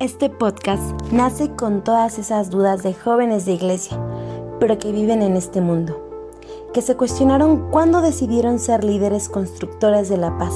[0.00, 3.98] Este podcast nace con todas esas dudas de jóvenes de iglesia,
[4.58, 6.00] pero que viven en este mundo,
[6.72, 10.54] que se cuestionaron cuándo decidieron ser líderes constructores de la paz.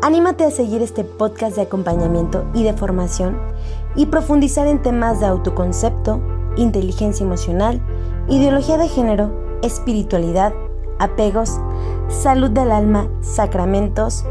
[0.00, 3.36] Anímate a seguir este podcast de acompañamiento y de formación
[3.96, 6.20] y profundizar en temas de autoconcepto,
[6.56, 7.80] inteligencia emocional,
[8.28, 10.54] ideología de género, espiritualidad,
[11.00, 11.58] apegos,
[12.08, 14.24] salud del alma, sacramentos,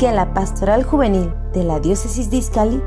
[0.00, 2.82] que la Pastoral Juvenil de la Diócesis de Izcali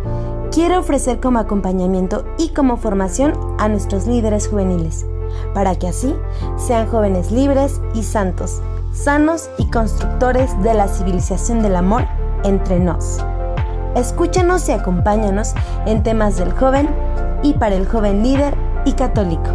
[0.57, 5.05] quiere ofrecer como acompañamiento y como formación a nuestros líderes juveniles,
[5.53, 6.15] para que así
[6.57, 8.59] sean jóvenes libres y santos,
[8.91, 12.07] sanos y constructores de la civilización del amor
[12.43, 13.19] entre nos.
[13.95, 15.53] Escúchanos y acompáñanos
[15.85, 16.89] en temas del joven
[17.43, 19.51] y para el joven líder y católico.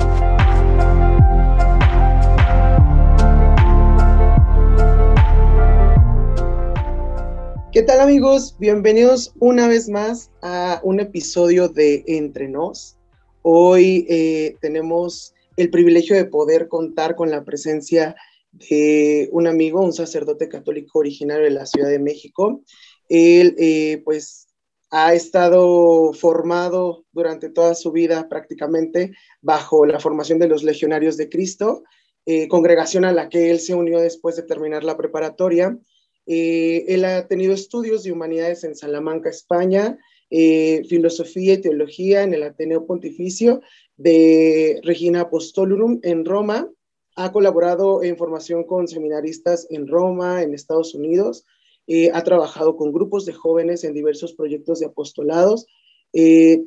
[7.73, 8.55] ¿Qué tal amigos?
[8.59, 12.99] Bienvenidos una vez más a un episodio de Entre Nos.
[13.41, 18.15] Hoy eh, tenemos el privilegio de poder contar con la presencia
[18.51, 22.61] de un amigo, un sacerdote católico originario de la Ciudad de México.
[23.09, 24.49] Él eh, pues
[24.91, 31.31] ha estado formado durante toda su vida prácticamente bajo la formación de los Legionarios de
[31.31, 31.85] Cristo,
[32.27, 35.79] eh, congregación a la que él se unió después de terminar la preparatoria
[36.27, 39.99] eh, él ha tenido estudios de humanidades en Salamanca, España,
[40.31, 43.61] eh, filosofía y teología en el Ateneo Pontificio
[43.97, 46.71] de Regina Apostolorum en Roma.
[47.17, 51.45] Ha colaborado en formación con seminaristas en Roma, en Estados Unidos.
[51.87, 55.67] Eh, ha trabajado con grupos de jóvenes en diversos proyectos de apostolados.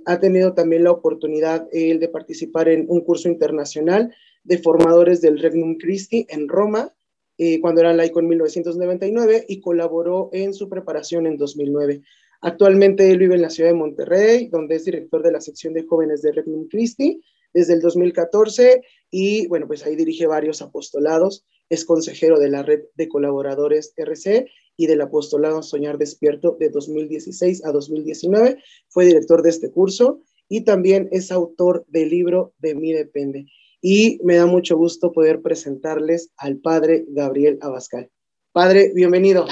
[0.06, 4.12] ha tenido también la oportunidad de participar en un curso internacional
[4.44, 6.96] de formadores del Regnum Christi en Roma
[7.38, 12.02] eh, cuando era laico en 1999 y colaboró en su preparación en 2009.
[12.42, 15.84] Actualmente él vive en la ciudad de Monterrey, donde es director de la sección de
[15.84, 17.22] jóvenes de Regnum Christi
[17.54, 22.82] desde el 2014 y bueno, pues ahí dirige varios apostolados, es consejero de la red
[22.96, 28.58] de colaboradores RC y del apostolado Soñar Despierto de 2016 a 2019,
[28.90, 33.48] fue director de este curso y también es autor del libro De mí depende
[33.88, 38.10] y me da mucho gusto poder presentarles al padre Gabriel Abascal.
[38.52, 39.46] Padre, bienvenido.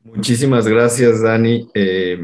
[0.00, 1.68] Muchísimas gracias, Dani.
[1.74, 2.18] Eh,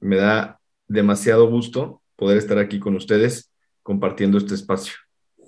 [0.00, 3.52] me da demasiado gusto poder estar aquí con ustedes
[3.84, 4.94] compartiendo este espacio.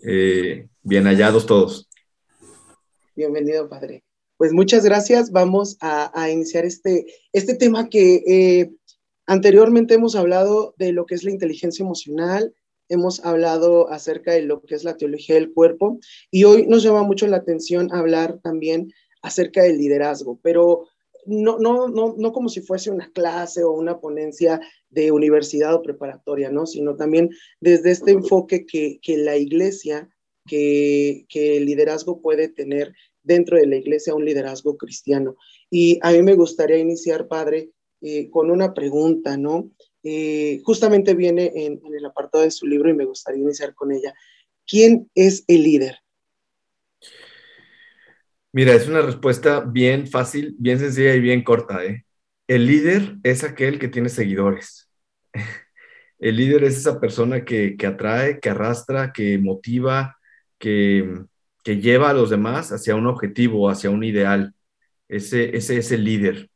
[0.05, 1.89] Eh, bien hallados todos.
[3.17, 4.05] Bienvenido, padre.
[4.37, 5.33] Pues muchas gracias.
[5.33, 8.71] Vamos a, iniciar este, este tema que eh,
[9.27, 12.55] anteriormente hemos hablado de lo que es la inteligencia emocional,
[12.91, 15.99] hemos hablado acerca de lo que es la teología del cuerpo
[16.31, 18.93] y hoy nos llama mucho la atención hablar también
[19.23, 20.87] acerca del liderazgo, pero
[21.27, 25.83] no, no, no, no como si fuese una clase o una ponencia de universidad o
[25.83, 26.67] preparatoria, ¿no?
[26.67, 27.31] Sino también
[27.61, 30.09] desde este enfoque que, que la iglesia,
[30.47, 35.37] que, que el liderazgo puede tener dentro de la iglesia, un liderazgo cristiano.
[35.71, 37.71] Y a mí me gustaría iniciar, padre,
[38.01, 39.71] eh, con una pregunta, ¿no?
[40.03, 44.15] Eh, justamente viene en, el apartado de su libro y me gustaría iniciar con ella.
[44.67, 45.99] ¿Quién es el líder?
[48.53, 51.85] Mira, es una respuesta bien fácil, bien sencilla y bien corta.
[51.85, 52.05] ¿eh?
[52.47, 54.91] El líder es aquel que tiene seguidores.
[56.19, 60.19] El líder es esa persona que, atrae, que arrastra, que motiva,
[60.59, 61.25] que,
[61.65, 64.55] lleva a los demás hacia un objetivo, hacia un ideal.
[65.09, 66.50] Ese, ese es el líder.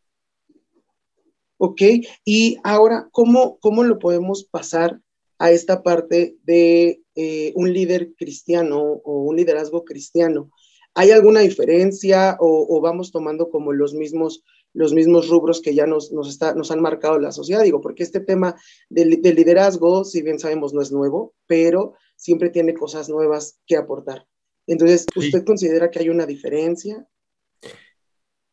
[1.65, 1.83] ¿Ok?
[2.25, 5.01] Y ahora, ¿cómo, cómo lo podemos pasar
[5.39, 10.51] a esta parte de eh, un líder cristiano o un liderazgo cristiano?
[10.95, 16.13] ¿Hay alguna diferencia o, vamos tomando como los mismos, los mismos rubros que ya nos,
[16.13, 17.65] nos, está, nos han marcado la sociedad?
[17.65, 18.55] Digo, porque este tema
[18.91, 24.27] del, liderazgo, si bien sabemos, no es nuevo, pero siempre tiene cosas nuevas que aportar.
[24.67, 27.09] Entonces, ¿usted considera que hay una diferencia?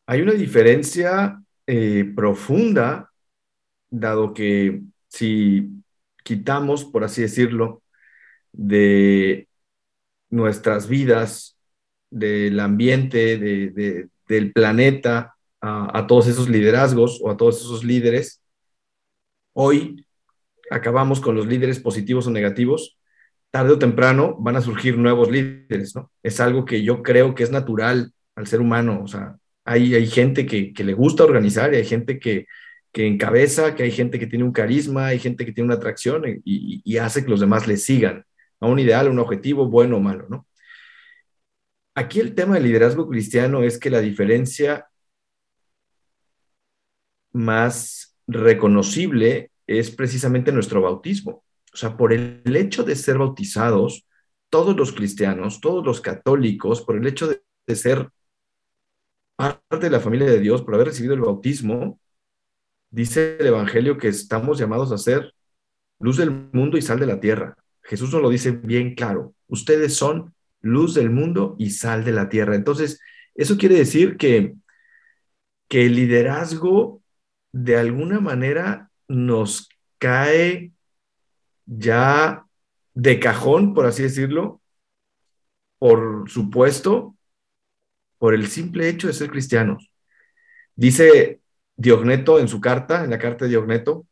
[0.06, 1.42] Hay una diferencia
[1.74, 3.10] eh, profunda,
[3.88, 5.70] dado que si
[6.22, 7.82] quitamos, por así decirlo,
[8.52, 9.48] de
[10.28, 11.56] nuestras vidas,
[12.10, 18.42] del ambiente, del planeta, a, todos esos liderazgos o a todos esos líderes,
[19.54, 20.06] hoy
[20.70, 22.98] acabamos con los líderes positivos o negativos,
[23.50, 26.12] tarde o temprano van a surgir nuevos líderes, ¿no?
[26.22, 30.46] Es algo que yo creo que es natural al ser humano, o sea, hay, gente
[30.46, 32.46] que, le gusta organizar y hay gente que,
[32.94, 36.96] encabeza, que hay gente que tiene un carisma, hay gente que tiene una atracción y,
[36.98, 38.24] hace que los demás le sigan
[38.60, 40.46] a un ideal, a un objetivo, bueno o malo, ¿no?
[41.94, 44.88] Aquí el tema del liderazgo cristiano es que la diferencia
[47.32, 51.44] más reconocible es precisamente nuestro bautismo.
[51.72, 54.06] O sea, por el hecho de ser bautizados,
[54.50, 57.42] todos los cristianos, todos los católicos, por el hecho de,
[57.74, 58.10] ser
[59.42, 62.00] parte de la familia de Dios, por haber recibido el bautismo,
[62.90, 65.34] dice el Evangelio que estamos llamados a ser
[65.98, 67.56] luz del mundo y sal de la tierra.
[67.82, 69.34] Jesús nos lo dice bien claro.
[69.48, 72.54] Ustedes son luz del mundo y sal de la tierra.
[72.54, 73.00] Entonces,
[73.34, 74.54] eso quiere decir que,
[75.68, 77.02] que el liderazgo
[77.52, 79.68] de alguna manera nos
[79.98, 80.72] cae
[81.66, 82.46] ya
[82.94, 84.60] de cajón, por así decirlo,
[85.78, 87.16] por supuesto,
[88.22, 89.90] por el simple hecho de ser cristianos.
[90.76, 91.40] Dice
[91.74, 94.06] Diogneto en su carta, en la carta de Diogneto,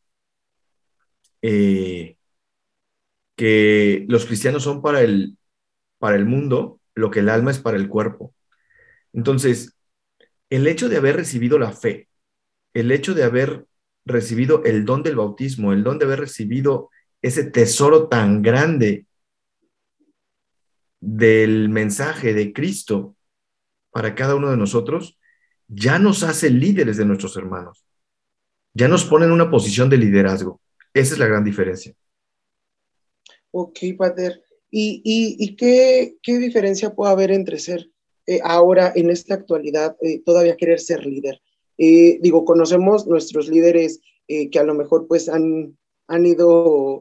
[1.43, 2.17] eh,
[3.37, 5.39] que los cristianos son para el,
[5.99, 8.35] para el mundo lo que el alma es para el cuerpo.
[9.13, 9.77] Entonces,
[10.49, 12.09] el hecho de haber recibido la fe,
[12.75, 13.67] el hecho de haber
[14.05, 16.91] recibido el don del bautismo, el don de haber recibido
[17.23, 19.07] ese tesoro tan grande
[20.99, 23.15] del mensaje de Cristo
[23.91, 25.19] para cada uno de nosotros,
[25.69, 27.85] ya nos hace líderes de nuestros hermanos.
[28.75, 30.61] Ya nos pone en una posición de liderazgo.
[30.95, 31.95] Esa es la gran diferencia.
[33.51, 34.43] Ok, Pater.
[34.71, 37.91] ¿Y, qué, diferencia puede haber entre ser
[38.27, 41.41] eh, ahora, en esta actualidad, eh, todavía querer ser líder?
[41.79, 45.77] Eh, digo, conocemos nuestros líderes que a lo mejor pues han,
[46.07, 47.01] han ido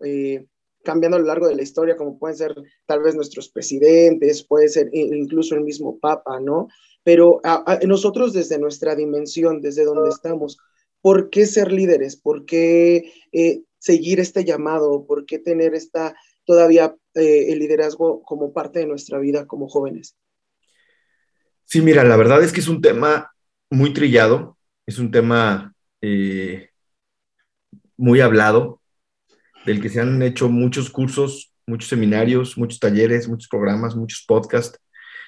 [0.84, 2.56] cambiando a lo largo de la historia, como pueden ser
[2.86, 6.68] tal vez nuestros presidentes, puede ser incluso el mismo Papa, ¿no?
[7.04, 7.42] Pero
[7.86, 10.58] nosotros desde nuestra dimensión, desde donde estamos,
[11.02, 12.16] ¿por qué ser líderes?
[12.16, 13.12] ¿Por qué
[13.80, 15.06] seguir este llamado?
[15.06, 16.16] ¿Por qué tener esta
[16.50, 20.16] todavía eh, el liderazgo como parte de nuestra vida como jóvenes?
[21.66, 23.32] Sí, mira, la verdad es que es un tema
[23.70, 26.70] muy trillado, es un tema eh,
[27.98, 28.79] muy hablado,
[29.66, 34.80] del que se han hecho muchos cursos, muchos seminarios, muchos talleres, muchos programas, muchos podcasts.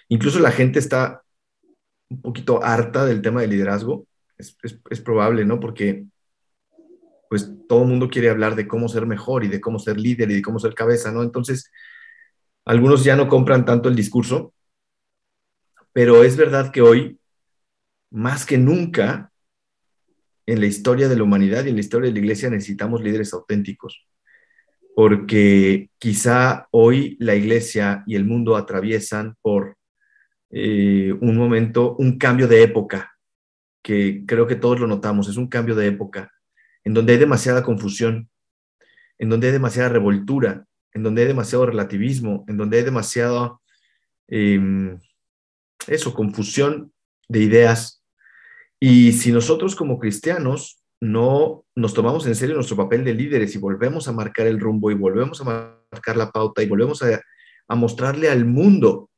[0.10, 1.22] Incluso la gente está
[2.10, 4.06] un poquito harta del tema del liderazgo.
[4.38, 4.58] Es,
[4.90, 5.60] es probable, ¿no?
[5.60, 6.06] Porque
[7.32, 10.30] pues todo el mundo quiere hablar de cómo ser mejor y de cómo ser líder
[10.32, 11.24] y de cómo ser cabeza, ¿no?
[11.24, 11.72] Entonces,
[12.66, 14.54] algunos ya no compran tanto el discurso,
[15.94, 17.20] pero es verdad que hoy,
[18.10, 19.32] más que nunca,
[20.46, 23.34] en la historia de la humanidad y en la historia de la iglesia necesitamos líderes
[23.34, 24.06] auténticos,
[24.96, 29.78] porque quizá hoy la iglesia y el mundo atraviesan por
[30.50, 33.18] eh, un momento, un cambio de época,
[33.82, 36.32] que creo que todos lo notamos, es un cambio de época
[36.84, 38.30] en donde hay demasiada confusión,
[39.18, 43.60] en donde hay demasiada revoltura, en donde hay demasiado relativismo, en donde hay demasiada,
[44.28, 45.00] em,
[45.88, 46.92] eso, confusión
[47.30, 48.04] de ideas.
[48.80, 53.58] Y si nosotros como cristianos no nos tomamos en serio nuestro papel de líderes y
[53.58, 57.20] volvemos a marcar el rumbo y volvemos a marcar la pauta y volvemos a,
[57.76, 59.10] mostrarle al mundo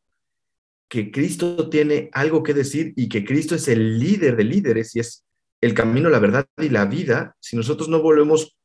[0.88, 5.00] que Cristo tiene algo que decir y que Cristo es el líder de líderes y
[5.00, 5.26] es
[5.60, 8.56] el camino, la verdad y la vida, si nosotros no volvemos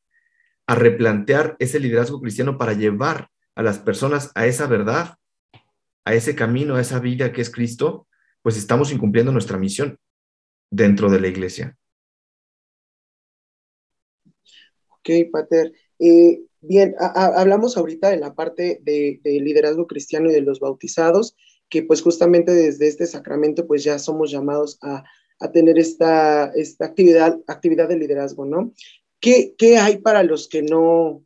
[0.67, 5.15] a replantear ese liderazgo cristiano para llevar a las personas a esa verdad,
[6.05, 8.07] a ese camino, a esa vida que es Cristo,
[8.43, 9.99] pues estamos incumpliendo nuestra misión
[10.71, 11.79] dentro de la iglesia.
[15.09, 15.73] Ok, Pater.
[15.99, 21.35] Eh, bien, hablamos ahorita de la parte de, de, liderazgo cristiano y de los bautizados,
[21.71, 25.05] que pues justamente desde este sacramento pues ya somos llamados a,
[25.41, 28.73] a tener esta, esta actividad, actividad de liderazgo, ¿no?
[29.21, 31.25] ¿Qué, ¿Qué, hay para los que no,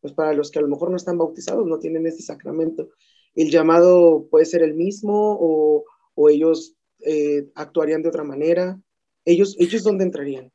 [0.00, 2.88] pues para los que a lo mejor no están bautizados, no tienen este sacramento?
[3.34, 8.80] ¿El llamado puede ser el mismo o, o ellos eh, actuarían de otra manera?
[9.24, 10.50] ¿Ellos, ¿Ellos dónde entrarían?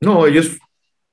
[0.00, 0.58] No, ellos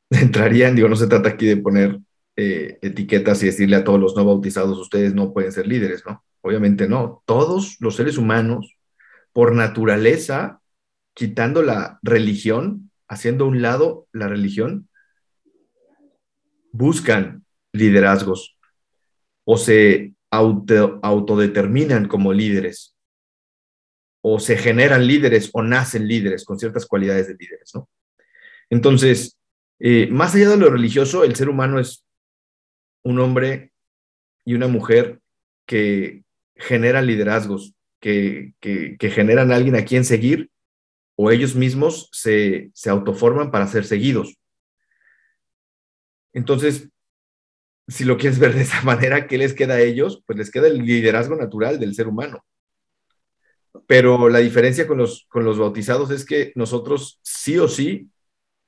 [0.09, 2.00] entrarían, digo, no se trata aquí de poner
[2.35, 6.24] eh, etiquetas y decirle a todos los no bautizados, ustedes no pueden ser líderes, ¿no?
[6.41, 7.24] Obviamente no.
[7.25, 8.75] Todos los seres humanos,
[9.33, 10.62] por naturaleza,
[11.13, 14.89] quitando la religión, haciendo a un lado la religión,
[16.71, 18.57] buscan liderazgos
[19.45, 22.95] o se autodeterminan como líderes
[24.21, 27.89] o se generan líderes o nacen líderes con ciertas cualidades de líderes, ¿no?
[28.69, 29.38] Entonces,
[29.79, 32.05] eh, más allá de lo religioso, el ser humano es
[33.03, 33.72] un hombre
[34.46, 35.20] y una mujer
[35.65, 36.24] que
[36.55, 40.50] generan liderazgos, que, que, que generan a alguien a quien seguir
[41.15, 44.38] o ellos mismos se, autoforman para ser seguidos.
[46.34, 46.89] Entonces,
[47.88, 50.22] si lo quieres ver de esa manera, ¿qué les queda a ellos?
[50.25, 52.46] Pues les queda el liderazgo natural del ser humano.
[53.88, 58.10] Pero la diferencia con los, con los bautizados es que nosotros sí o sí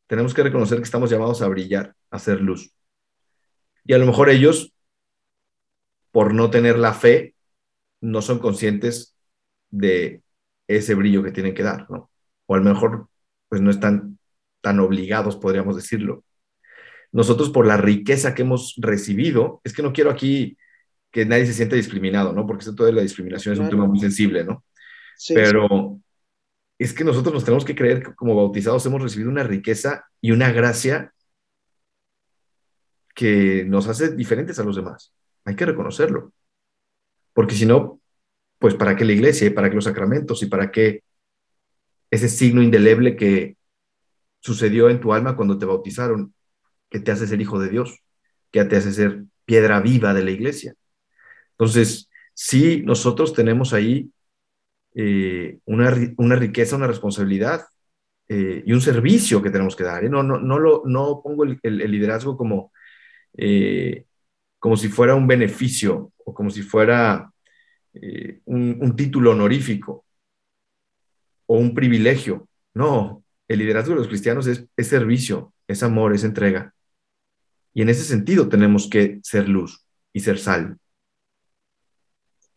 [0.07, 2.73] tenemos que reconocer que estamos llamados a brillar, a hacer luz.
[3.85, 4.73] Y a lo mejor ellos,
[6.11, 7.35] por no tener la fe,
[8.01, 9.15] no son conscientes
[9.69, 10.21] de
[10.67, 12.09] ese brillo que tienen que dar, ¿no?
[12.45, 13.09] O a lo mejor,
[13.49, 14.17] pues no están
[14.61, 16.23] tan obligados, podríamos decirlo.
[17.11, 20.57] Nosotros, por la riqueza que hemos recibido, es que no quiero aquí
[21.11, 22.45] que nadie se sienta discriminado, ¿no?
[22.45, 24.63] Porque esto de la discriminación es un tema muy sensible, ¿no?
[25.15, 25.99] Sí, Pero
[26.79, 30.31] es que nosotros nos tenemos que creer que como bautizados hemos recibido una riqueza y
[30.31, 31.13] una gracia
[33.15, 35.13] que nos hace diferentes a los demás.
[35.43, 36.33] Hay que reconocerlo.
[37.33, 37.99] Porque si no,
[38.59, 41.03] pues para qué la iglesia y para qué los sacramentos y para qué
[42.11, 43.57] ese signo indeleble que
[44.39, 46.33] sucedió en tu alma cuando te bautizaron,
[46.89, 47.99] que te hace ser hijo de Dios,
[48.51, 50.75] que te hace ser piedra viva de la iglesia.
[51.51, 54.11] Entonces, sí, nosotros tenemos ahí
[54.99, 57.67] eh, una, riqueza, una responsabilidad
[58.27, 60.03] eh, y un servicio que tenemos que dar.
[60.03, 60.09] ¿eh?
[60.09, 62.71] No, no, no, lo, no pongo el, liderazgo como,
[64.57, 67.31] como si fuera un beneficio o como si fuera
[68.45, 70.03] un, título honorífico
[71.45, 72.49] o un privilegio.
[72.73, 76.73] No, el liderazgo de los cristianos es, es servicio, es amor, es entrega.
[77.71, 80.79] Y en ese sentido tenemos que ser luz y ser sal.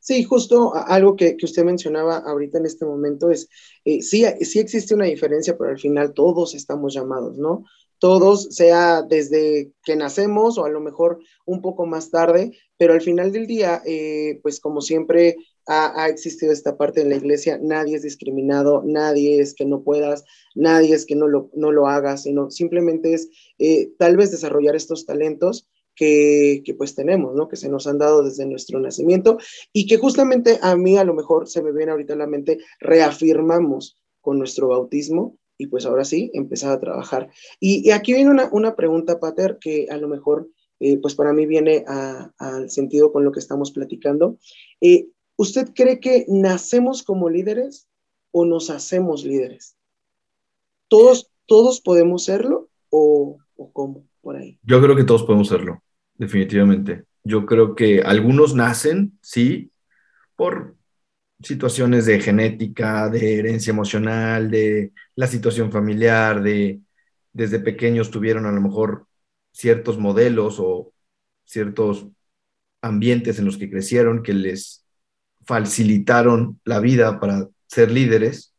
[0.00, 3.48] Sí, justo algo que, usted mencionaba ahorita en este momento es,
[3.84, 7.64] eh, sí, sí existe una diferencia, pero al final todos estamos llamados, ¿no?
[7.98, 13.02] Todos, sea desde que nacemos o a lo mejor un poco más tarde, pero al
[13.02, 17.96] final del día, eh, pues como siempre ha, existido esta parte en la iglesia, nadie
[17.96, 22.22] es discriminado, nadie es que no puedas, nadie es que no lo, no lo hagas,
[22.22, 23.28] sino simplemente es
[23.58, 27.48] eh, tal vez desarrollar estos talentos que, pues tenemos, ¿no?
[27.48, 29.38] Que se nos han dado desde nuestro nacimiento
[29.72, 34.00] y que justamente a mí a lo mejor se me viene ahorita la mente, reafirmamos
[34.20, 37.30] con nuestro bautismo y pues ahora sí, empezar a trabajar.
[37.58, 40.48] Y, aquí viene una, pregunta, Pater, que a lo mejor
[40.80, 44.38] eh, pues para mí viene al sentido con lo que estamos platicando.
[44.80, 47.88] Eh, ¿Usted cree que nacemos como líderes
[48.30, 49.76] o nos hacemos líderes?
[50.88, 54.09] ¿Todos, todos podemos serlo o, o cómo?
[54.62, 55.82] Yo creo que todos podemos serlo
[56.14, 57.04] definitivamente.
[57.24, 59.72] Yo creo que algunos nacen, sí,
[60.36, 60.76] por
[61.42, 66.80] situaciones de genética, de herencia emocional, de la situación familiar, de
[67.32, 69.06] desde pequeños tuvieron a lo mejor
[69.52, 70.92] ciertos modelos o
[71.44, 72.06] ciertos
[72.82, 74.84] ambientes en los que crecieron que les
[75.44, 78.49] facilitaron la vida para ser líderes,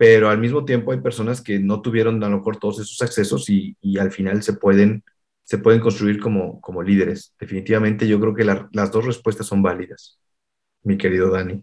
[0.00, 3.50] pero al mismo tiempo hay personas que no tuvieron a lo mejor todos esos accesos
[3.50, 5.04] y, al final se pueden
[5.42, 7.34] se pueden construir como, como líderes.
[7.38, 10.18] Definitivamente yo creo que las dos respuestas son válidas,
[10.84, 11.60] mi querido Dani.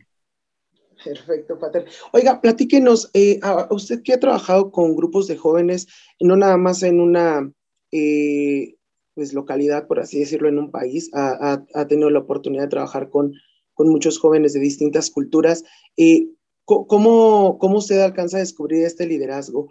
[1.03, 1.87] Perfecto, Pater.
[2.11, 3.39] Oiga, platíquenos, eh,
[3.71, 5.87] usted que ha trabajado con grupos de jóvenes,
[6.19, 7.51] no nada más en una
[7.91, 8.75] eh,
[9.15, 13.33] pues, localidad, por así decirlo, en un país, ha, tenido la oportunidad de trabajar con,
[13.73, 15.63] con muchos jóvenes de distintas culturas.
[15.95, 16.27] Eh,
[16.67, 19.69] ¿cómo, ¿Cómo usted alcanza a descubrir este liderazgo?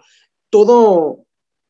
[0.51, 1.27] Todo,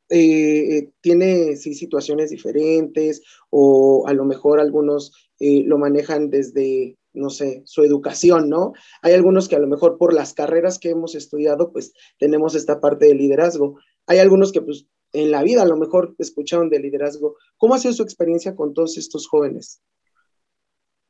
[0.09, 7.31] eh, tiene sí situaciones diferentes o a lo mejor algunos eh, lo manejan desde, no
[7.31, 8.73] sé, su educación, ¿no?
[9.03, 12.81] Hay algunos que a lo mejor por las carreras que hemos estudiado, pues tenemos esta
[12.81, 13.79] parte de liderazgo.
[14.07, 17.37] Hay algunos que pues en la vida a lo mejor escucharon de liderazgo.
[17.57, 19.81] ¿Cómo ha sido su experiencia con todos estos jóvenes?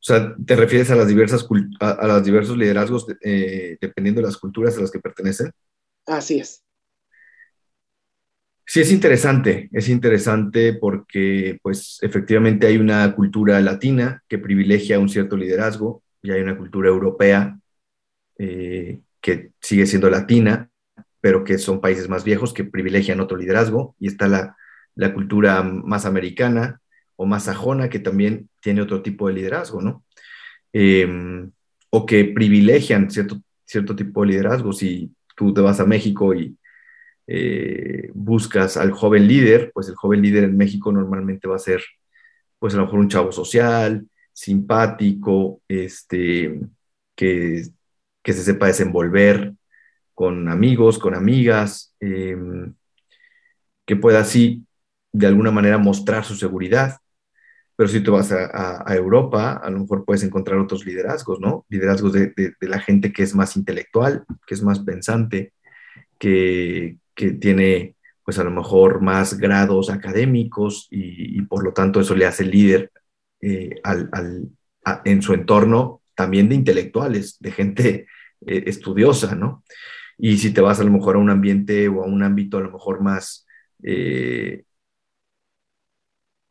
[0.06, 1.44] O sea, ¿te refieres a las diversas
[1.80, 5.50] a, los diversos liderazgos eh, dependiendo de las culturas a las que pertenecen?
[6.06, 6.62] Así es.
[8.64, 15.08] Sí, es interesante, es interesante porque pues efectivamente hay una cultura latina que privilegia un
[15.08, 17.58] cierto liderazgo y hay una cultura europea
[18.38, 20.70] eh, que sigue siendo latina,
[21.20, 24.56] pero que son países más viejos que privilegian otro liderazgo y está la,
[25.14, 26.80] cultura más americana
[27.16, 27.48] o más
[27.90, 30.04] que también tiene otro tipo de liderazgo, ¿no?
[30.72, 31.50] Em,
[31.90, 34.72] o que privilegian cierto, cierto tipo de liderazgo.
[34.72, 36.56] Si tú te vas a México y
[37.26, 41.82] eh, buscas al joven líder, pues el joven líder en México normalmente va a ser,
[42.58, 46.60] pues a lo mejor un chavo social, simpático, este,
[47.14, 47.62] que,
[48.22, 49.54] que se sepa desenvolver
[50.14, 52.74] con amigos, con amigas, em,
[53.86, 54.66] que pueda así
[55.12, 56.98] de alguna manera mostrar su seguridad.
[57.76, 61.66] Pero si te vas a, Europa, a lo mejor puedes encontrar otros liderazgos, ¿no?
[61.68, 65.52] Liderazgos de, de, la gente que es más intelectual, que es más pensante,
[66.18, 72.16] que, que tiene pues a lo mejor más grados académicos y, por lo tanto eso
[72.16, 72.90] le hace líder
[73.40, 74.50] eh, al,
[75.04, 78.06] en su entorno también de intelectuales, de gente
[78.46, 79.62] eh, estudiosa, ¿no?
[80.18, 82.62] Y si te vas a lo mejor a un ambiente o a un ámbito a
[82.62, 83.46] lo mejor más,
[83.84, 84.64] eh,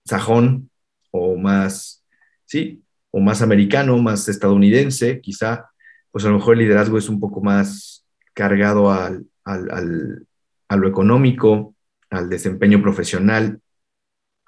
[0.06, 0.70] sajón
[1.16, 2.04] o más,
[2.46, 5.70] sí, o más americano, más estadounidense, quizá,
[6.12, 11.76] pues a lo mejor el liderazgo es un poco más cargado al, a lo económico,
[12.10, 13.60] al desempeño profesional,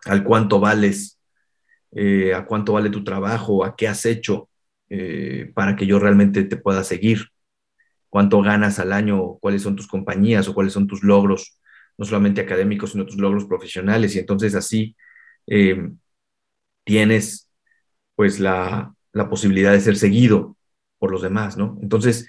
[0.06, 1.20] al cuánto vales,
[1.92, 4.50] eh, a cuánto vale tu trabajo, a qué has hecho
[4.90, 7.28] eh, para que yo realmente te pueda seguir,
[8.10, 11.60] cuánto ganas al año, cuáles son tus compañías o cuáles son tus logros,
[11.98, 14.16] no solamente académicos, sino tus logros profesionales.
[14.16, 14.96] Y entonces así
[15.48, 15.90] eh,
[16.88, 17.50] tienes
[18.16, 18.94] pues la,
[19.30, 20.56] posibilidad de ser seguido
[21.00, 21.78] por los demás, ¿no?
[21.82, 22.28] Entonces,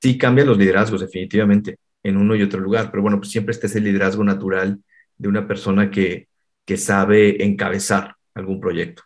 [0.00, 3.66] sí cambian los liderazgos definitivamente en uno y otro lugar, pero bueno, pues siempre está
[3.66, 4.82] ese liderazgo natural
[5.16, 6.28] de una persona que,
[6.64, 9.02] que sabe encabezar algún proyecto.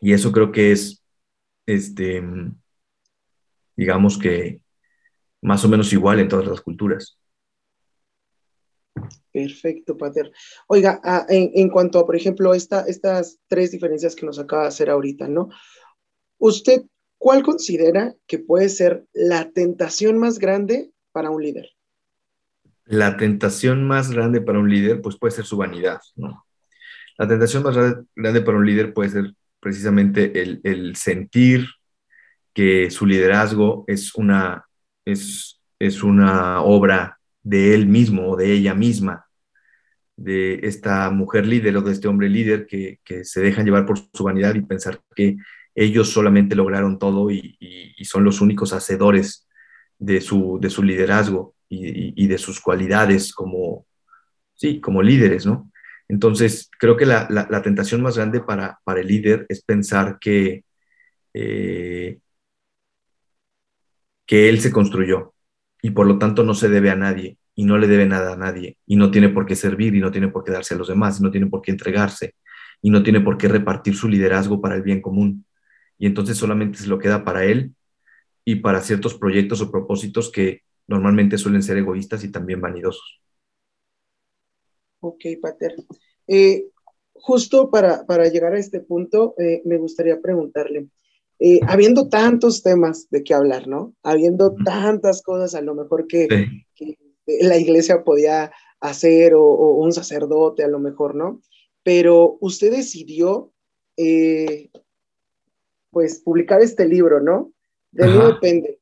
[0.00, 1.02] Y eso creo que es,
[1.66, 2.22] este,
[3.76, 4.60] digamos que
[5.40, 7.17] más o menos igual en todas las culturas.
[9.32, 10.32] Perfecto, Pater.
[10.66, 14.68] Oiga, ah, en, cuanto a, por ejemplo, esta, estas tres diferencias que nos acaba de
[14.68, 15.50] hacer ahorita, ¿no?
[16.38, 16.84] ¿Usted
[17.18, 21.68] cuál considera que puede ser la tentación más grande para un líder?
[22.88, 26.46] la tentación más grande para un líder, pues puede ser su vanidad, ¿no?
[27.18, 27.76] La tentación más
[28.16, 31.68] grande para un líder puede ser precisamente el, sentir
[32.54, 34.64] que su liderazgo es una,
[35.04, 39.26] es, es una obra de él mismo o de ella misma,
[40.16, 44.24] de esta mujer líder o de este hombre líder que, se dejan llevar por su
[44.24, 45.36] vanidad y pensar que
[45.74, 49.48] ellos solamente lograron todo y, y son los únicos hacedores
[49.98, 53.86] de su, de su liderazgo y, de sus cualidades como,
[54.54, 55.70] sí, como líderes, ¿no?
[56.08, 60.64] Entonces, creo que la, tentación más grande para, para, el líder es pensar que,
[61.34, 62.18] eh,
[64.26, 65.34] que él se construyó
[65.82, 68.36] y por lo tanto no se debe a nadie y no le debe nada a
[68.36, 70.88] nadie y no tiene por qué servir y no tiene por qué darse a los
[70.88, 72.34] demás y no tiene por qué entregarse
[72.82, 75.44] y no tiene por qué repartir su liderazgo para el bien común.
[75.98, 77.74] Y entonces solamente se lo queda para él
[78.44, 83.20] y para ciertos proyectos o propósitos que normalmente suelen ser egoístas y también vanidosos.
[85.00, 85.74] Ok, Pater.
[86.26, 86.68] Eh,
[87.12, 90.88] justo para, llegar a este punto, eh, me gustaría preguntarle,
[91.38, 93.94] eh, habiendo tantos temas de qué hablar, ¿no?
[94.02, 96.28] Habiendo tantas cosas a lo mejor que,
[97.40, 99.42] la iglesia podía hacer o,
[99.76, 101.40] un sacerdote a lo mejor, ¿no?
[101.82, 103.52] Pero usted decidió,
[105.90, 107.52] pues, publicar este libro, ¿no?
[107.92, 108.80] De mí depende.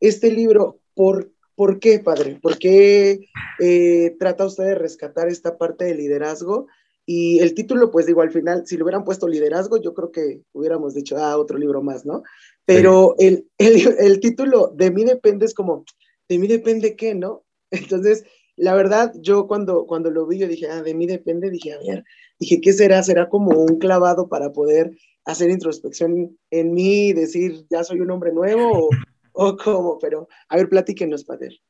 [0.00, 2.38] Este libro, ¿por ¿Por qué, padre?
[2.40, 3.18] ¿Por qué
[3.60, 6.66] eh, trata usted de rescatar esta parte de liderazgo?
[7.06, 10.42] Y el título, pues digo, al final, si le hubieran puesto liderazgo, yo creo que
[10.52, 12.22] hubiéramos dicho, ah, otro libro más, ¿no?
[12.64, 15.84] Pero el, el, título de mí depende es como,
[16.28, 17.44] de mí depende qué, ¿no?
[17.70, 18.24] Entonces,
[18.56, 21.78] la verdad, yo cuando, cuando lo vi, yo dije, ah, de mí depende, dije, a
[21.78, 22.04] ver,
[22.38, 23.02] dije, ¿qué será?
[23.02, 24.90] ¿Será como un clavado para poder
[25.24, 28.90] hacer introspección en mí y decir, ya soy un hombre nuevo?
[29.36, 31.60] o cómo, pero a ver, platíquenos, padre.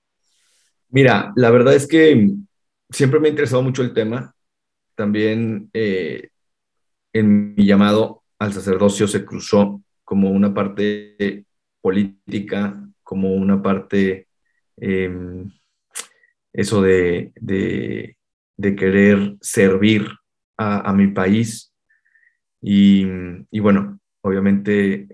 [0.88, 2.30] Mira, la verdad es que
[2.90, 4.35] siempre me ha interesado mucho el tema.
[4.96, 6.30] También eh,
[7.12, 11.46] en mi llamado al sacerdocio se cruzó como una parte
[11.80, 14.28] política, como una parte,
[14.76, 15.50] em,
[16.52, 17.32] eso de,
[18.58, 20.08] querer servir
[20.56, 21.72] a, mi país.
[22.60, 23.06] Y,
[23.50, 25.08] y, bueno, obviamente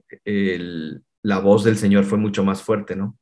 [1.22, 3.18] la voz del Señor fue mucho más fuerte, ¿no?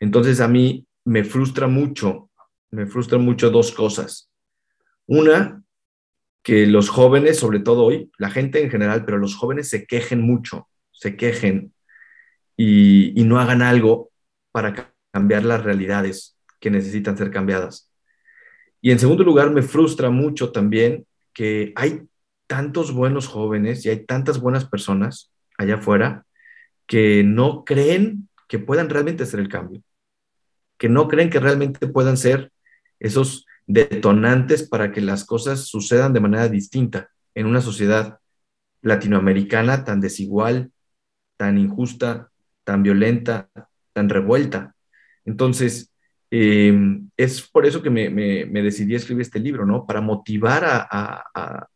[0.00, 2.30] Entonces a mí me frustra mucho,
[2.70, 4.30] me frustra mucho dos cosas.
[5.06, 5.63] Una,
[6.44, 10.20] que los jóvenes, sobre todo hoy, la gente en general, pero los jóvenes se quejen
[10.20, 11.72] mucho, se quejen
[12.54, 14.12] y, no hagan algo
[14.52, 17.90] para cambiar las realidades que necesitan ser cambiadas.
[18.82, 22.02] Y en segundo lugar, me frustra mucho también que hay
[22.46, 26.26] tantos buenos jóvenes y hay tantas buenas personas allá afuera
[26.86, 29.82] que no creen que puedan realmente hacer el cambio,
[30.76, 32.52] que no creen que realmente puedan ser
[33.00, 38.18] esos detonantes para que las cosas sucedan de manera distinta en una sociedad
[38.82, 40.70] latinoamericana tan desigual,
[41.36, 42.30] tan injusta,
[42.64, 43.48] tan violenta,
[43.92, 44.74] tan revuelta.
[45.24, 45.90] Entonces,
[46.30, 48.08] em, es por eso que me,
[48.62, 49.86] decidí a escribir este libro, ¿no?
[49.86, 51.24] Para motivar a,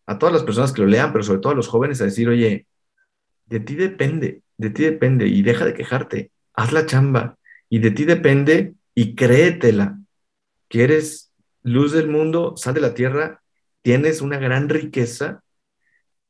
[0.07, 2.29] a, todas las personas que lo lean, pero sobre todo a los jóvenes a decir,
[2.29, 2.67] oye,
[3.47, 7.39] de ti depende, de ti depende y deja de quejarte, haz la chamba
[7.71, 9.99] y de ti depende y créetela,
[10.69, 11.28] que eres
[11.63, 13.43] luz del mundo, sal de la tierra,
[13.83, 15.43] tienes una gran riqueza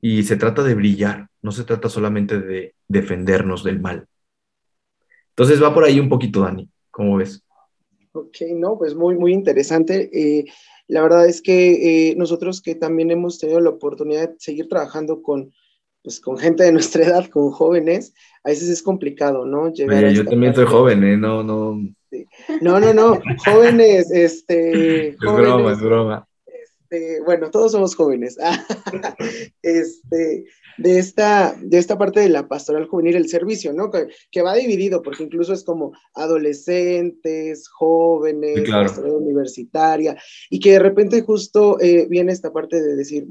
[0.01, 4.07] y se trata de brillar, no se trata solamente de defendernos del mal.
[5.31, 7.43] Entonces va por ahí un poquito, Dani, ¿cómo ves?
[8.13, 10.11] Ok, no, pues muy, muy interesante.
[10.13, 10.47] Eh,
[10.89, 15.21] La verdad es que eh, nosotros que también hemos tenido la oportunidad de seguir trabajando
[15.23, 15.53] con,
[16.03, 19.71] pues, con gente de nuestra edad, con jóvenes, a veces es complicado, ¿no?
[19.73, 21.17] Llegar yo también soy joven, ¿eh?
[21.17, 21.79] No, no.
[22.61, 25.09] No, no, no, jóvenes, este...
[25.09, 26.29] Es broma, es broma.
[26.91, 28.39] Este, bueno, todos somos jóvenes.
[29.63, 30.47] este,
[30.79, 33.91] de esta, de esta parte de la pastoral juvenil, el servicio, ¿no?
[33.91, 40.17] Que, va dividido, porque incluso es como adolescentes, jóvenes, pastoral universitaria,
[40.49, 43.27] y que de repente justo eh, viene esta parte de decir,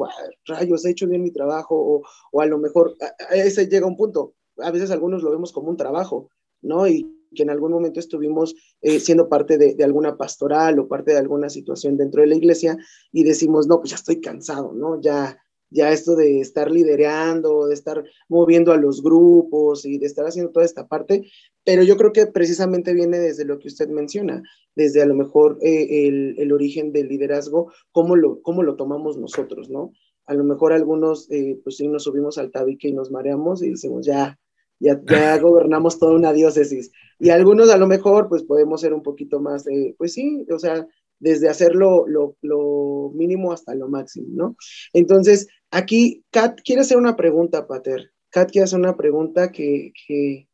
[0.46, 4.36] rayos, he hecho bien mi trabajo, o, a lo mejor, a, ese llega un punto,
[4.58, 6.30] a veces algunos lo vemos como un trabajo,
[6.62, 6.88] ¿no?
[6.88, 11.12] Y que en algún momento estuvimos eh, siendo parte de, de, alguna pastoral o parte
[11.12, 12.78] de alguna situación dentro de la iglesia
[13.12, 15.02] y decimos, no, pues ya estoy cansado, ¿no?
[15.02, 15.38] Ya,
[15.70, 20.52] ya esto de estar liderando, de estar moviendo a los grupos y de estar haciendo
[20.52, 21.30] toda esta parte,
[21.64, 24.42] pero yo creo que precisamente viene desde lo que usted menciona,
[24.76, 29.70] desde a lo mejor eh, el, origen del liderazgo, cómo lo, cómo lo tomamos nosotros,
[29.70, 29.92] ¿no?
[30.26, 33.70] A lo mejor algunos, eh, pues sí, nos subimos al tabique y nos mareamos y
[33.72, 34.38] decimos, ya,
[34.80, 36.92] ya, ya gobernamos toda una diócesis.
[37.20, 39.66] Y algunos a lo mejor, pues podemos ser un poquito más,
[39.98, 40.88] pues sí, o sea,
[41.20, 44.56] desde hacerlo lo, lo, mínimo hasta lo máximo, ¿no?
[44.94, 48.12] Entonces, aquí Kat quiere hacer una pregunta, Pater.
[48.30, 50.48] Kat quiere hacer una pregunta que, que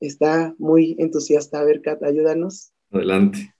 [0.00, 1.60] está muy entusiasta.
[1.60, 2.72] A ver, Kat, ayúdanos.
[2.90, 3.54] Adelante.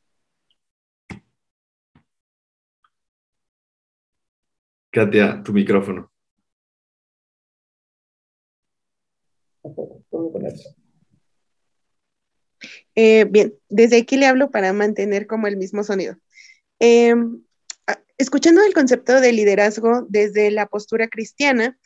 [4.91, 6.11] Katia, tu micrófono.
[12.95, 16.17] Eh, bien, desde aquí le hablo para mantener como el mismo sonido.
[16.79, 17.43] Em,
[18.19, 21.79] escuchando el concepto de liderazgo desde la postura cristiana,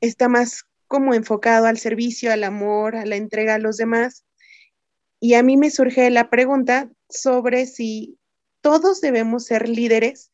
[0.00, 4.24] está más como enfocado al servicio, al amor, a la entrega a los demás.
[5.20, 8.18] Y a mí me surge la pregunta sobre si
[8.60, 10.30] todos debemos ser líderes.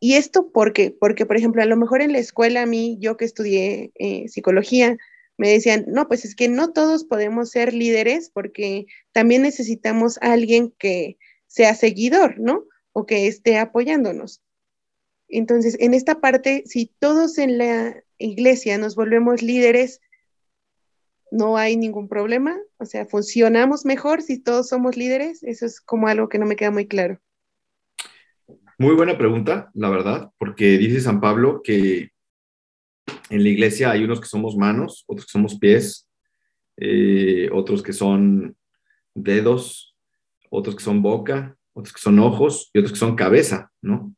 [0.00, 0.94] ¿Y esto por qué?
[0.98, 4.28] Porque, por ejemplo, a lo mejor en la escuela, a mí, yo que estudié eh,
[4.28, 4.96] psicología,
[5.38, 10.32] me decían, no, pues es que no todos podemos ser líderes porque también necesitamos a
[10.32, 12.64] alguien que sea seguidor, ¿no?
[12.98, 14.42] o que esté apoyándonos.
[15.28, 20.00] Entonces, en esta parte, si todos en la iglesia nos volvemos líderes,
[21.30, 26.08] no hay ningún problema, o sea, funcionamos mejor si todos somos líderes, eso es como
[26.08, 27.20] algo que no me queda muy claro.
[28.78, 32.10] Muy buena pregunta, la verdad, porque dice San Pablo que
[33.30, 36.08] en la iglesia hay unos que somos manos, otros que somos pies,
[36.76, 38.56] eh, otros que son
[39.14, 39.96] dedos,
[40.50, 44.14] otros que son boca, otros que son ojos y otros que son cabeza, ¿no?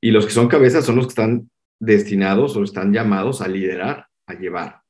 [0.00, 4.06] Y los que son cabeza son los que están destinados o están llamados a liderar,
[4.26, 4.80] a llevar.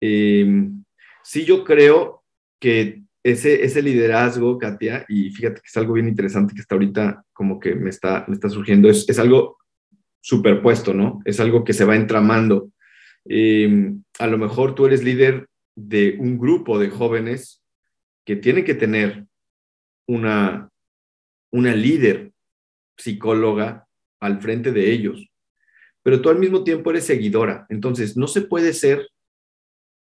[0.00, 0.84] Em,
[1.22, 2.24] sí, yo creo
[2.60, 7.24] que ese, ese liderazgo, Katia, y fíjate que es algo bien interesante que está ahorita
[7.32, 9.58] como que me está, me está surgiendo, es, es algo
[10.20, 11.20] superpuesto, ¿no?
[11.24, 12.70] Es algo que se va entramando.
[13.30, 17.62] Em, a lo mejor tú eres líder de un grupo de jóvenes
[18.24, 19.26] que tienen que tener
[20.06, 20.70] una,
[21.52, 22.32] una líder
[22.96, 23.86] psicóloga
[24.18, 25.28] al frente de ellos,
[26.02, 27.66] pero tú al mismo tiempo eres seguidora.
[27.68, 29.08] Entonces, no se puede ser,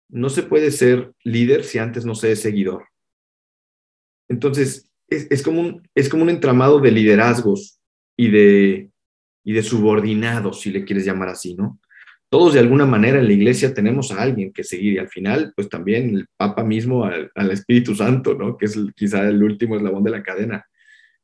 [0.09, 2.87] no se puede ser líder si antes no se es seguidor.
[4.29, 7.79] Entonces, es, como, un, es como un entramado de liderazgos
[8.15, 8.91] y de,
[9.43, 11.79] y de subordinados, si le quieres llamar así, ¿no?
[12.29, 15.53] Todos de alguna manera en la iglesia tenemos a alguien que seguir y al final,
[15.55, 18.57] pues también el Papa mismo al, Espíritu Santo, ¿no?
[18.57, 20.65] Que es quizá el último eslabón de la cadena.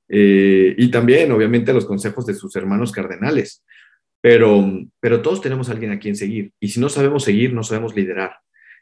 [0.07, 3.63] Eh, y también, obviamente, los consejos de sus hermanos cardenales.
[4.21, 4.65] Pero,
[5.01, 6.53] pero todos tenemos a alguien a quien seguir.
[6.61, 8.37] Y si no sabemos seguir, no sabemos liderar.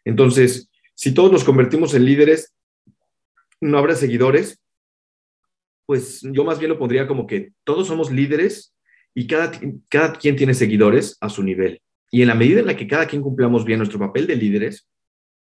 [0.06, 2.54] Entonces, si todos nos convertimos en líderes,
[3.60, 4.62] no habrá seguidores.
[5.88, 8.76] Pues yo más bien lo pondría como que todos somos líderes
[9.16, 9.52] y cada,
[9.90, 11.82] cada quien tiene seguidores a su nivel.
[12.12, 14.88] Y en la medida en la que cada quien cumplamos bien nuestro papel de líderes,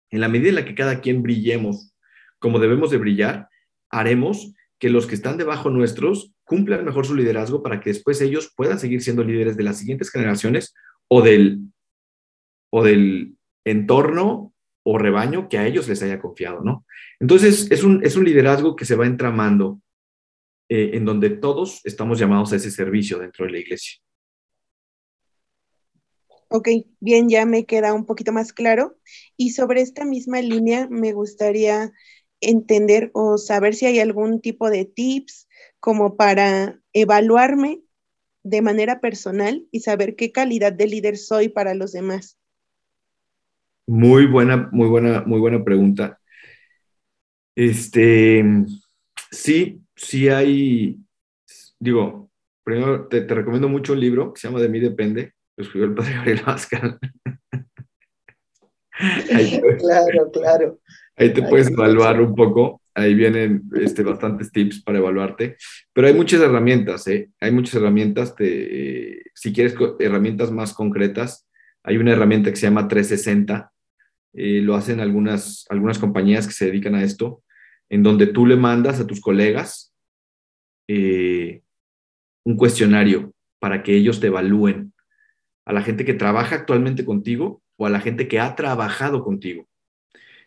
[0.10, 1.94] en la medida en la que cada quien brillemos
[2.40, 3.50] como debemos de brillar,
[3.90, 8.54] haremos que los que están debajo nuestros cumplan mejor su liderazgo para que después ellos
[8.56, 10.74] puedan seguir siendo líderes de las siguientes generaciones
[11.08, 11.60] o del,
[12.72, 16.86] o del entorno o rebaño que a ellos les haya confiado, ¿no?
[17.20, 19.82] Entonces, es un, es un liderazgo que se va entramando
[20.70, 24.00] eh, en donde todos estamos llamados a ese servicio dentro de la iglesia.
[26.48, 28.98] Ok, bien, ya me queda un poquito más claro.
[29.38, 31.92] Y sobre esta misma línea, me gustaría
[32.42, 35.48] entender o saber si hay algún tipo de tips
[35.80, 37.82] como para evaluarme
[38.44, 42.38] de manera personal y saber qué calidad de líder soy para los demás.
[43.88, 46.20] Muy buena, muy buena, muy buena pregunta.
[47.56, 48.44] Este,
[49.32, 51.00] sí, sí hay,
[51.80, 52.30] digo,
[52.64, 55.96] primero te, recomiendo mucho un libro que se llama De mí depende, lo escribió el
[55.96, 56.82] padre Gabriel Vázquez.
[59.80, 60.80] claro, claro.
[61.18, 62.82] Ahí te puedes evaluar un poco.
[62.94, 65.58] Ahí vienen este, bastantes tips para evaluarte.
[65.94, 67.30] Pero hay muchas herramientas, ¿eh?
[67.40, 68.36] Hay muchas herramientas.
[68.36, 71.48] De, si quieres herramientas más concretas,
[71.84, 73.72] hay una herramienta que se llama 360.
[74.34, 77.44] Eh, lo hacen algunas, algunas compañías que se dedican a esto,
[77.90, 79.94] en donde tú le mandas a tus colegas
[80.88, 81.62] eh,
[82.44, 84.94] un cuestionario para que ellos te evalúen.
[85.66, 89.68] A la gente que trabaja actualmente contigo o a la gente que ha trabajado contigo.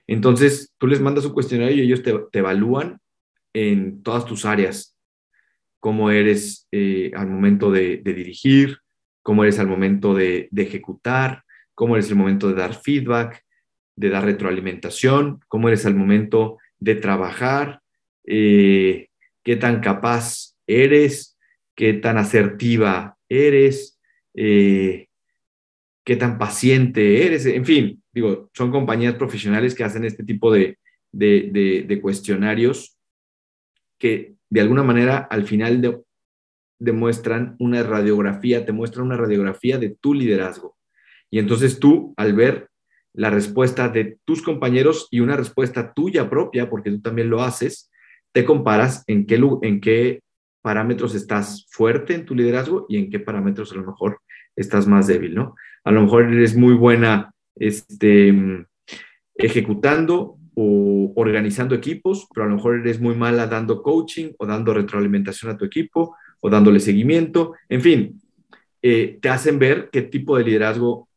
[0.07, 3.01] Entonces, tú les mandas un cuestionario y ellos te, evalúan
[3.53, 4.97] en todas tus áreas.
[5.81, 8.79] Cómo eres eh, al momento de, dirigir,
[9.23, 13.45] cómo eres al momento de, ejecutar, cómo eres el momento de dar feedback,
[13.97, 17.83] de dar retroalimentación, cómo eres al momento de trabajar,
[18.25, 19.09] eh,
[19.45, 21.37] qué tan capaz eres,
[21.75, 24.01] qué tan asertiva eres,
[24.35, 25.08] eh,
[26.09, 30.79] qué tan paciente eres, en fin, digo, son compañías profesionales que hacen este tipo de,
[31.13, 32.97] de, cuestionarios
[33.99, 36.03] que de alguna manera al final
[36.79, 40.79] demuestran una radiografía, te muestran una radiografía de tu liderazgo.
[41.31, 42.71] Y entonces tú, al ver
[43.13, 47.91] la respuesta de tus compañeros y una respuesta tuya propia, porque tú también lo haces,
[48.33, 50.23] te comparas en qué, en qué
[50.63, 54.23] parámetros estás fuerte en tu liderazgo y en qué parámetros a lo mejor
[54.57, 55.55] estás más débil, ¿no?
[55.89, 58.35] A lo mejor eres muy buena este,
[59.35, 64.75] ejecutando o organizando equipos, pero a lo mejor eres muy mala dando coaching o dando
[64.75, 67.55] retroalimentación a tu equipo o dándole seguimiento.
[67.71, 68.21] En fin,
[68.83, 71.09] eh, te hacen ver qué tipo de liderazgo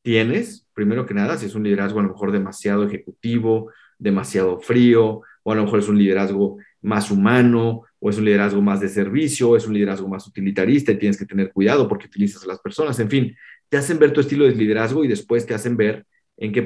[0.00, 5.22] tienes, primero que nada, si es un liderazgo a lo mejor demasiado ejecutivo, demasiado frío,
[5.42, 8.88] o a lo mejor es un liderazgo más humano, o es un liderazgo más de
[8.88, 12.46] servicio, o es un liderazgo más utilitarista y tienes que tener cuidado porque utilizas a
[12.46, 13.36] las personas, en fin,
[13.70, 16.04] te hacen ver tu estilo de liderazgo y después te hacen ver
[16.36, 16.62] en qué,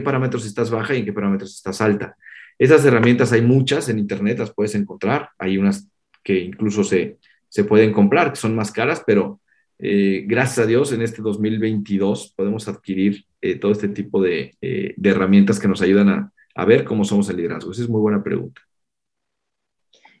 [0.00, 2.16] parámetros estás baja y en qué parámetros estás alta.
[2.58, 5.88] Esas herramientas hay muchas en Internet, las puedes encontrar, hay unas
[6.22, 9.40] que incluso se, se pueden comprar, que son más caras, pero
[9.78, 14.94] eh, gracias a Dios en este 2022 podemos adquirir eh, todo este tipo de, eh,
[14.96, 17.72] de, herramientas que nos ayudan a, a ver cómo somos el liderazgo.
[17.72, 18.60] Esa es muy buena pregunta.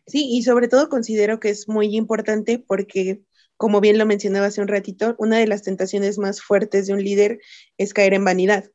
[0.08, 3.20] Sí, y sobre todo considero que es muy importante porque,
[3.58, 7.04] como bien lo mencionaba hace un ratito, una de las tentaciones más fuertes de un
[7.04, 7.38] líder
[7.76, 8.70] es caer en vanidad.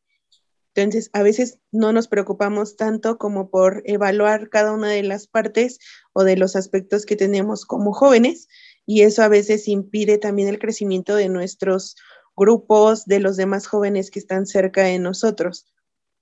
[0.75, 5.79] Entonces, a veces no nos preocupamos tanto como por evaluar cada una de las partes
[6.13, 8.47] o de los aspectos que tenemos como jóvenes
[8.85, 11.95] y eso a veces impide también el crecimiento de nuestros
[12.35, 15.65] grupos, de los demás jóvenes que están cerca de nosotros.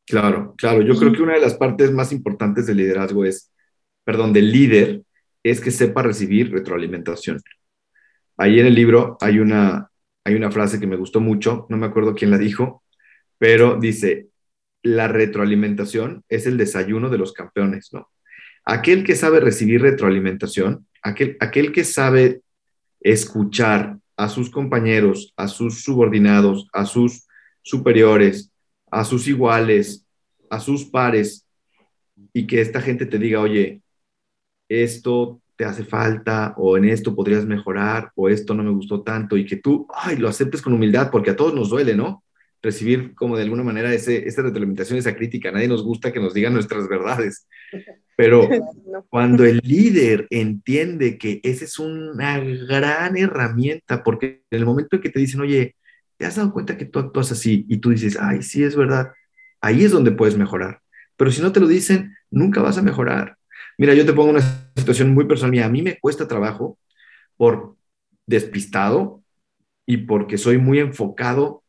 [0.05, 0.81] Claro, claro.
[0.81, 3.51] Yo creo que una de las partes más importantes del liderazgo es
[4.03, 5.03] perdón, del líder
[5.43, 7.41] es que sepa recibir retroalimentación.
[8.41, 9.91] Ahí en el libro hay una,
[10.23, 12.83] hay una frase que me gustó mucho, no me acuerdo quién la dijo,
[13.37, 14.29] pero dice,
[14.81, 18.09] la retroalimentación es el desayuno de los campeones, ¿no?
[18.65, 22.41] Aquel que sabe recibir retroalimentación, aquel, aquel que sabe
[22.99, 27.27] escuchar a sus compañeros, a sus subordinados, a sus
[27.61, 28.51] superiores,
[28.89, 30.07] a sus iguales,
[30.49, 31.45] a sus pares,
[32.33, 33.83] y que esta gente te diga, oye,
[34.67, 39.37] esto te hace falta o en esto podrías mejorar o esto no me gustó tanto
[39.37, 42.23] y que tú, ay, lo aceptes con humildad porque a todos nos duele, ¿no?
[42.63, 45.49] Recibir como de alguna manera ese, esa retroalimentación, esa crítica.
[45.49, 47.47] A nadie nos gusta que nos digan nuestras verdades.
[48.15, 48.49] Pero
[49.09, 55.03] cuando el líder entiende que esa es una gran herramienta, porque en el momento en
[55.03, 55.75] que te dicen, oye,
[56.17, 57.67] ¿te has dado cuenta que tú actúas así?
[57.69, 59.11] Y tú dices, ay, sí, es verdad.
[59.61, 60.81] Ahí es donde puedes mejorar.
[61.17, 63.37] Pero si no te lo dicen, nunca vas a mejorar.
[63.77, 64.41] Mira, yo te pongo una
[64.75, 65.63] situación muy personal.
[65.63, 66.77] a mí me cuesta trabajo
[67.37, 67.75] por
[68.25, 69.23] despistado
[69.85, 71.63] y porque soy muy enfocado.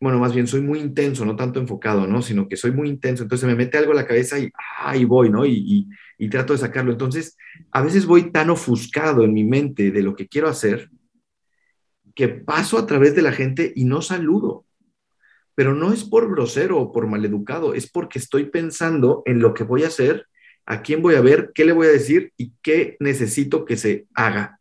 [0.00, 2.20] Bueno, más bien soy muy intenso, no tanto enfocado, ¿no?
[2.20, 3.22] Sino que soy muy intenso.
[3.22, 5.46] Entonces me mete algo en la cabeza y ahí voy, ¿no?
[5.46, 6.92] Y, y trato de sacarlo.
[6.92, 7.36] Entonces,
[7.70, 10.90] a veces voy tan ofuscado en mi mente de lo que quiero hacer
[12.14, 14.66] que paso a través de la gente y no saludo
[15.56, 19.64] pero no es por grosero o por maleducado, es porque estoy pensando en lo que
[19.64, 20.28] voy a hacer
[20.66, 24.06] a quién voy a ver, qué le voy a decir y qué necesito que se
[24.14, 24.58] haga.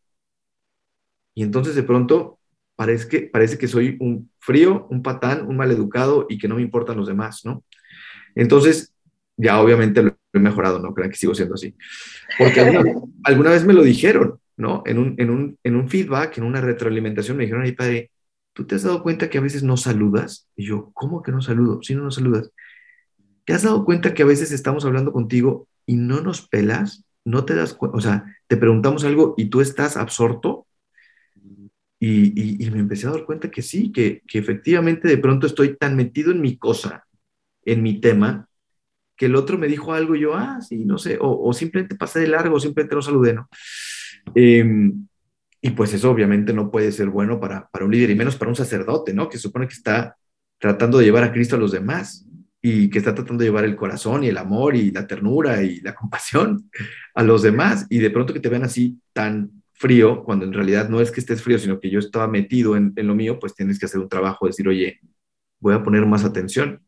[1.34, 2.40] Y entonces de pronto
[2.76, 6.62] parece que, parece que soy un frío, un patán, un maleducado y que no me
[6.62, 7.64] importan los demás, ¿no?
[8.36, 8.94] Entonces,
[9.36, 11.76] ya obviamente lo he mejorado, no crean que sigo siendo así.
[12.38, 12.62] Porque
[13.24, 14.84] alguna, vez me lo dijeron, ¿no?
[14.86, 18.12] En un, en, un, en un feedback, en una retroalimentación, me dijeron, ay, padre,
[18.54, 20.48] ¿tú te has dado cuenta que a veces no saludas?
[20.56, 21.80] Y yo, ¿cómo que no saludo?
[21.82, 22.52] Si no nos saludas.
[23.46, 27.06] ¿Te has dado cuenta que a veces estamos hablando contigo y no nos pelas?
[27.26, 30.68] no te das cuenta, o sea, te preguntamos algo y tú estás absorto.
[31.98, 35.76] Y, y, me empecé a dar cuenta que sí, que, que efectivamente de pronto estoy
[35.76, 37.06] tan metido en mi cosa,
[37.64, 38.48] en mi tema,
[39.18, 42.28] que el otro me dijo algo yo, ah, sí, no sé, o, simplemente pasé de
[42.28, 43.50] largo, o simplemente no saludé, ¿no?
[44.36, 44.92] Eh,
[45.62, 48.50] y pues eso obviamente no puede ser bueno para, para un líder y menos para
[48.50, 49.28] un sacerdote, ¿no?
[49.28, 50.16] Que supone que está
[50.60, 52.25] tratando de llevar a Cristo a los demás
[52.68, 55.82] y que está tratando de llevar el corazón y el amor y la ternura y
[55.82, 56.72] la compasión
[57.14, 57.86] a los demás.
[57.92, 61.20] Y de pronto que te vean así tan frío, cuando en realidad no es que
[61.20, 64.10] estés frío, sino que yo estaba metido en, lo mío, pues tienes que hacer un
[64.10, 65.00] trabajo, decir, oye,
[65.60, 66.82] voy a poner más atención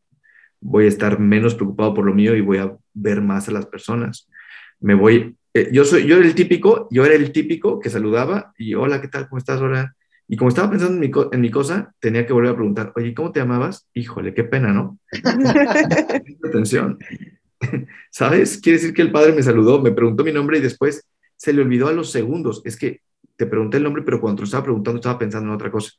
[0.60, 3.66] voy a estar menos preocupado por lo mío y voy a ver más a las
[3.66, 4.28] personas.
[4.80, 8.52] Me voy, eh, yo soy, yo era el típico, yo era el típico que saludaba
[8.58, 9.28] y hola, ¿qué tal?
[9.28, 9.94] ¿Cómo estás ahora?
[10.28, 13.14] Y como estaba pensando en mi, en mi cosa, tenía que volver a preguntar, oye,
[13.14, 13.88] ¿cómo te llamabas?
[13.94, 14.98] Híjole, qué pena, ¿no?
[16.44, 16.98] Atención.
[18.10, 18.58] ¿Sabes?
[18.58, 21.62] Quiere decir que el padre me saludó, me preguntó mi nombre y después se le
[21.62, 22.60] olvidó a los segundos.
[22.64, 23.00] Es que
[23.38, 25.92] te pregunté el nombre, pero cuando te estaba preguntando estaba pensando en otra cosa.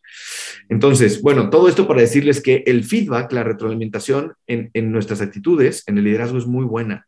[0.68, 5.98] Entonces, bueno, todo esto para decirles que el feedback, la retroalimentación en, nuestras actitudes, en
[5.98, 7.08] el liderazgo es muy buena,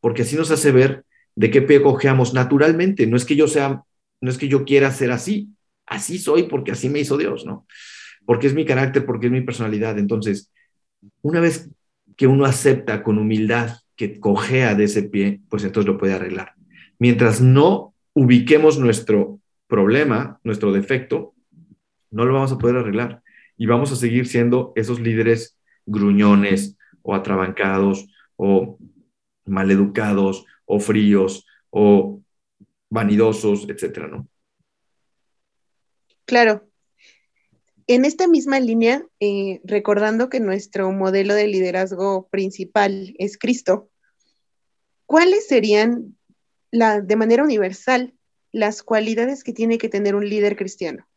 [0.00, 1.04] porque así nos hace ver
[1.36, 3.06] de qué pie cojeamos naturalmente.
[3.06, 3.82] No es que yo sea,
[4.20, 5.50] no es que yo quiera ser así,
[5.88, 7.66] así soy porque así me hizo Dios, ¿no?
[8.24, 9.98] Porque es mi carácter, porque es mi personalidad.
[9.98, 10.52] Entonces,
[11.22, 11.70] una vez
[12.16, 16.54] que uno acepta con humildad que cojea de ese pie, pues entonces lo puede arreglar.
[16.98, 21.34] Mientras no ubiquemos nuestro problema, nuestro defecto,
[22.10, 23.22] no lo vamos a poder arreglar
[23.56, 28.78] y vamos a seguir siendo esos líderes gruñones o atrabancados o
[29.46, 32.20] maleducados o fríos o
[32.90, 34.28] vanidosos, etcétera, ¿no?
[36.28, 36.68] Claro.
[37.86, 43.88] En esta misma línea, eh, recordando que nuestro modelo de liderazgo principal es Cristo,
[45.06, 46.18] ¿cuáles serían
[46.70, 48.12] de manera universal
[48.52, 51.08] las cualidades que tiene que tener un líder cristiano?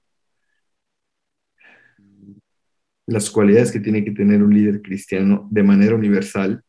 [3.05, 6.63] Las cualidades que tiene que tener un líder cristiano de manera universal.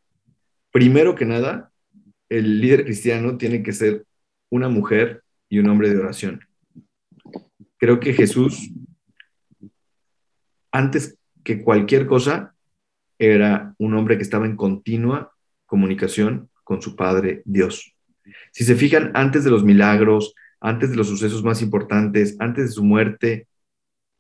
[0.73, 1.71] Primero que nada,
[2.29, 4.05] el líder cristiano tiene que ser
[4.51, 6.41] una mujer y un hombre de oración.
[7.83, 8.71] Creo que Jesús,
[10.71, 12.55] antes que cualquier cosa,
[13.19, 15.33] era un hombre que estaba en continua
[15.67, 17.97] comunicación con su Padre Dios.
[18.53, 22.71] Si se fijan, antes de los milagros, antes de los sucesos más importantes, antes de
[22.71, 23.49] su muerte,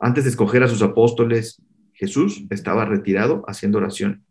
[0.01, 4.25] antes de escoger a sus apóstoles, Jesús estaba retirado haciendo oración.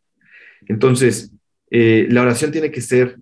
[0.68, 1.32] Entonces,
[1.70, 3.16] eh, la oración tiene que ser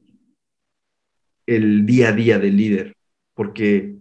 [1.45, 2.95] el día a día del líder,
[3.35, 3.99] porque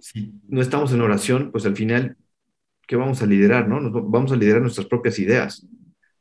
[0.00, 2.16] si no estamos en oración, pues al final,
[2.86, 3.68] ¿qué vamos a liderar?
[3.68, 3.90] No?
[3.90, 5.66] vamos a liderar nuestras propias ideas,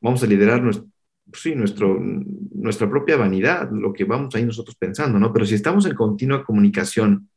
[0.01, 0.87] vamos a liderar nuestro,
[1.33, 5.33] sí, nuestra propia vanidad, lo que vamos ahí nosotros pensando, ¿no?
[5.33, 7.29] Pero si estamos en continua comunicación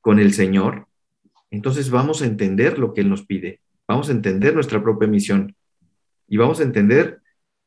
[0.00, 0.86] con el Señor,
[1.50, 5.54] entonces vamos a entender lo que Él nos pide, vamos a entender nuestra propia misión
[6.26, 7.20] y vamos a entender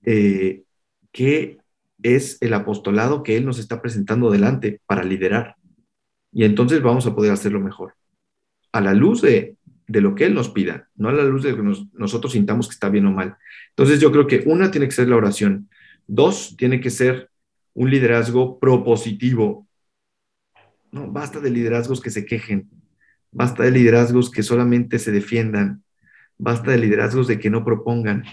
[0.04, 0.64] eh,
[1.12, 1.60] qué
[2.04, 5.55] es el apostolado que Él nos está presentando delante para liderar.
[6.36, 7.96] Y entonces vamos a poder hacerlo mejor,
[8.74, 9.56] a la luz de,
[9.88, 12.74] lo que Él nos pida, no a la luz de lo que nosotros sintamos que
[12.74, 13.38] está bien o mal.
[13.70, 15.70] Entonces yo creo que una tiene que ser la oración,
[16.08, 17.30] dos tiene que ser
[17.74, 19.66] un liderazgo propositivo,
[20.92, 22.70] no, basta de liderazgos que se quejen,
[23.32, 25.86] basta de liderazgos que solamente se defiendan,
[26.38, 28.26] basta de liderazgos de que no propongan.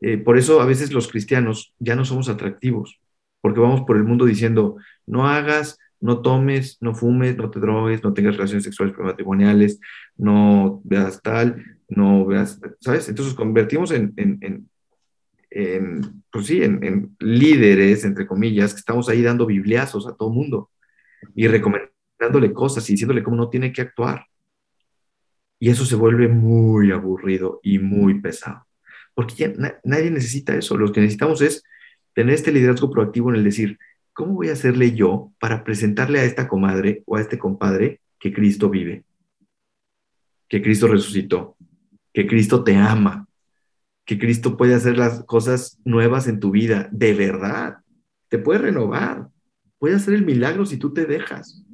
[0.00, 3.00] Eh, por eso a veces los cristianos ya no somos atractivos,
[3.40, 4.74] porque vamos por el mundo diciendo,
[5.06, 9.80] no hagas, no tomes, no fumes, no te drogues, no tengas relaciones sexuales prematrimoniales,
[10.16, 13.08] no veas tal, no veas, ¿sabes?
[13.08, 14.68] Entonces convertimos en, en,
[15.50, 20.70] en, pues sí, en, líderes, entre comillas, que estamos ahí dando bibliazos a todo mundo
[21.36, 24.26] y recomendándole cosas y diciéndole cómo no tiene que actuar.
[25.60, 28.66] Y eso se vuelve muy aburrido y muy pesado.
[29.14, 29.52] Porque ya
[29.84, 30.76] nadie necesita eso.
[30.76, 31.62] Lo que necesitamos es
[32.12, 33.78] tener este liderazgo proactivo en el decir,
[34.12, 38.32] ¿cómo voy a hacerle yo para presentarle a esta comadre o a este compadre que
[38.32, 39.04] Cristo vive?
[40.48, 41.56] Que Cristo resucitó,
[42.12, 43.26] que Cristo te ama,
[44.04, 47.78] que Cristo puede hacer las cosas nuevas en tu vida, de verdad.
[48.28, 49.28] Te puede renovar,
[49.78, 51.64] puede hacer el milagro si tú te dejas.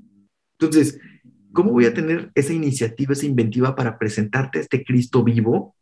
[0.58, 1.00] Entonces,
[1.52, 5.74] ¿cómo voy a tener esa iniciativa, esa inventiva para presentarte a este Cristo vivo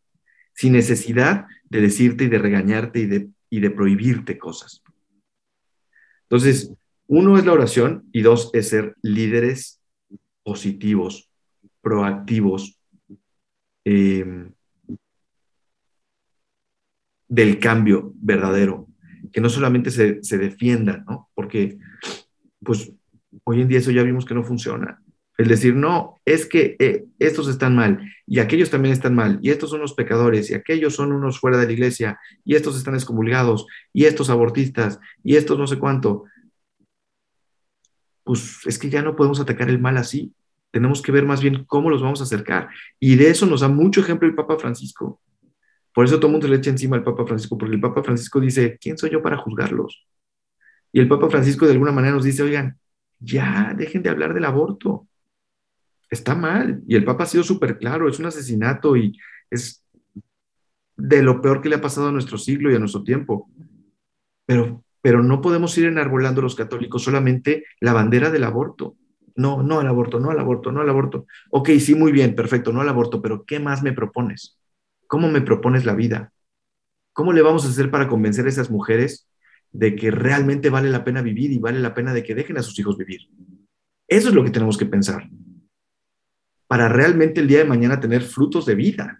[0.53, 4.81] sin necesidad de decirte y de regañarte y de, y de prohibirte cosas?
[6.29, 6.73] Entonces,
[7.07, 9.81] uno es la oración y dos es ser líderes
[10.43, 11.29] positivos,
[11.81, 12.79] proactivos,
[13.85, 14.51] em,
[17.29, 18.87] del cambio verdadero,
[19.31, 21.29] que no solamente se, se defiendan, ¿no?
[21.33, 21.77] Porque
[22.63, 22.91] pues
[23.43, 25.01] Hoy en día eso ya vimos que no funciona.
[25.37, 29.51] El decir, no, es que eh, estos están mal y aquellos también están mal y
[29.51, 32.95] estos son los pecadores y aquellos son unos fuera de la iglesia y estos están
[32.95, 36.25] excomulgados y estos abortistas y estos no sé cuánto.
[38.23, 40.33] Pues es que ya no podemos atacar el mal así.
[40.71, 42.69] Tenemos que ver más bien cómo los vamos a acercar.
[42.99, 45.21] Y de eso nos da mucho ejemplo el Papa Francisco.
[45.93, 48.39] Por eso todo el mundo le echa encima al Papa Francisco, porque el Papa Francisco
[48.39, 50.05] dice, ¿quién soy yo para juzgarlos?
[50.91, 52.77] Y el Papa Francisco de alguna manera nos dice, oigan,
[53.19, 55.07] ya dejen de hablar del aborto.
[56.09, 56.81] Está mal.
[56.87, 59.17] Y el Papa ha sido súper claro, es un asesinato y
[59.49, 59.83] es
[60.95, 63.49] de lo peor que le ha pasado a nuestro siglo y a nuestro tiempo.
[64.45, 68.95] Pero, pero no podemos ir enarbolando los católicos solamente la bandera del aborto.
[69.35, 71.27] No, no al aborto, no al aborto, no al aborto.
[71.51, 74.57] Ok, sí, muy bien, perfecto, no al aborto, pero ¿qué más me propones?
[75.05, 76.31] ¿Cómo me propones la vida?
[77.13, 79.29] ¿Cómo le vamos a hacer para convencer a esas mujeres
[79.71, 82.63] de que realmente vale la pena vivir y vale la pena de que dejen a
[82.63, 83.29] sus hijos vivir?
[84.07, 85.29] Eso es lo que tenemos que pensar
[86.67, 89.19] para realmente el día de mañana tener frutos de vida.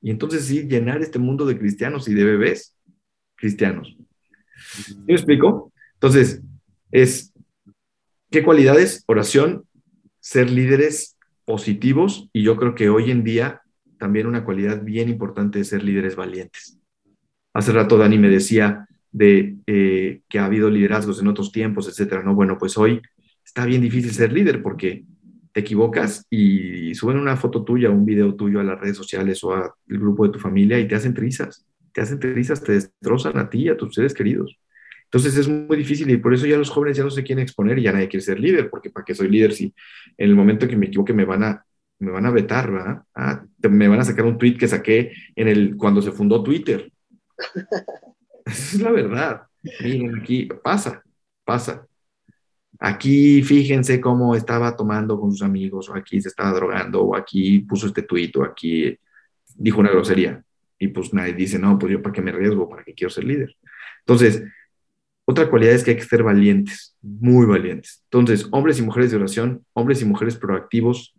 [0.00, 2.76] Y entonces sí, llenar este mundo de cristianos y de bebés
[3.36, 3.96] cristianos.
[5.06, 5.72] ¿Me explico?
[5.94, 6.42] Entonces,
[6.90, 7.32] es,
[8.30, 9.04] ¿qué cualidades?
[9.06, 9.64] Oración,
[10.20, 13.62] ser líderes positivos y yo creo que hoy en día
[13.98, 16.78] también una cualidad bien importante es ser líderes valientes.
[17.54, 22.22] Hace rato Dani me decía de eh, que ha habido liderazgos en otros tiempos, etcétera,
[22.22, 22.34] ¿no?
[22.34, 23.00] Bueno, pues hoy
[23.44, 25.04] está bien difícil ser líder porque
[25.56, 29.54] te equivocas y suben una foto tuya, un video tuyo a las redes sociales o
[29.54, 33.48] al grupo de tu familia y te hacen trizas, te hacen trizas, te destrozan a
[33.48, 34.58] ti y a tus seres queridos.
[35.04, 37.78] Entonces es muy difícil y por eso ya los jóvenes ya no se quieren exponer
[37.78, 39.74] y ya nadie quiere ser líder, porque ¿para qué soy líder si
[40.18, 41.64] en el momento que me equivoque me van a,
[42.00, 43.02] me van a vetar, ¿verdad?
[43.14, 46.92] Ah, me van a sacar un tweet que saqué en el, cuando se fundó Twitter.
[48.44, 49.42] Esa es la verdad.
[49.82, 51.02] Miren, aquí pasa,
[51.46, 51.85] pasa.
[52.78, 57.60] Aquí fíjense cómo estaba tomando con sus amigos, o aquí se estaba drogando, o aquí
[57.60, 58.98] puso este tuit, o aquí
[59.56, 60.42] dijo una grosería.
[60.78, 63.24] Y pues nadie dice, no, pues yo para qué me arriesgo, para qué quiero ser
[63.24, 63.56] líder.
[64.00, 64.42] Entonces,
[65.24, 68.04] otra cualidad es que hay que ser valientes, muy valientes.
[68.04, 71.14] Entonces, hombres y mujeres de oración, hombres y mujeres proactivos,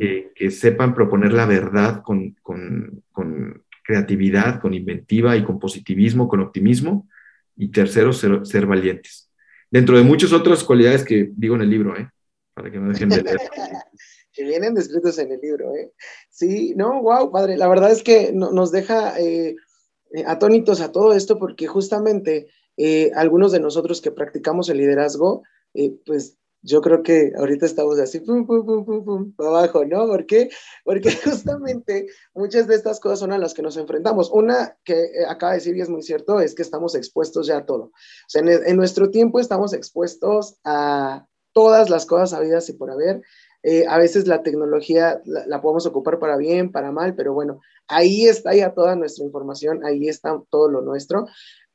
[0.00, 6.28] eh, que sepan proponer la verdad con, con, con, creatividad, con inventiva y con positivismo,
[6.28, 7.08] con optimismo.
[7.56, 9.30] Y tercero, ser, ser, valientes.
[9.72, 12.08] Dentro de muchas otras cualidades que digo en el libro, ¿eh?
[12.54, 13.38] para que no dejen de leer.
[14.32, 15.92] que vienen descritos en el libro, ¿eh?
[16.28, 17.56] Sí, no, wow, padre.
[17.56, 19.56] La verdad es que no, nos deja eh,
[20.26, 25.42] atónitos a todo esto porque justamente eh, algunos de nosotros que practicamos el liderazgo,
[25.72, 30.06] eh, pues yo creo que ahorita estamos así, pum, pum, pum, pum, pum, abajo, ¿no?
[30.06, 30.48] ¿Por qué?
[30.84, 34.30] Porque justamente muchas de estas cosas son a las que nos enfrentamos.
[34.30, 37.58] Una que eh, acaba de decir y es muy cierto es que estamos expuestos ya
[37.58, 37.84] a todo.
[37.84, 37.92] O
[38.28, 43.22] sea, en, en nuestro tiempo estamos expuestos a todas las cosas habidas y por haber.
[43.64, 47.60] Eh, a veces la tecnología la, la, podemos ocupar para bien, para mal, pero bueno,
[47.86, 51.26] ahí está ya toda nuestra información, ahí está todo lo nuestro.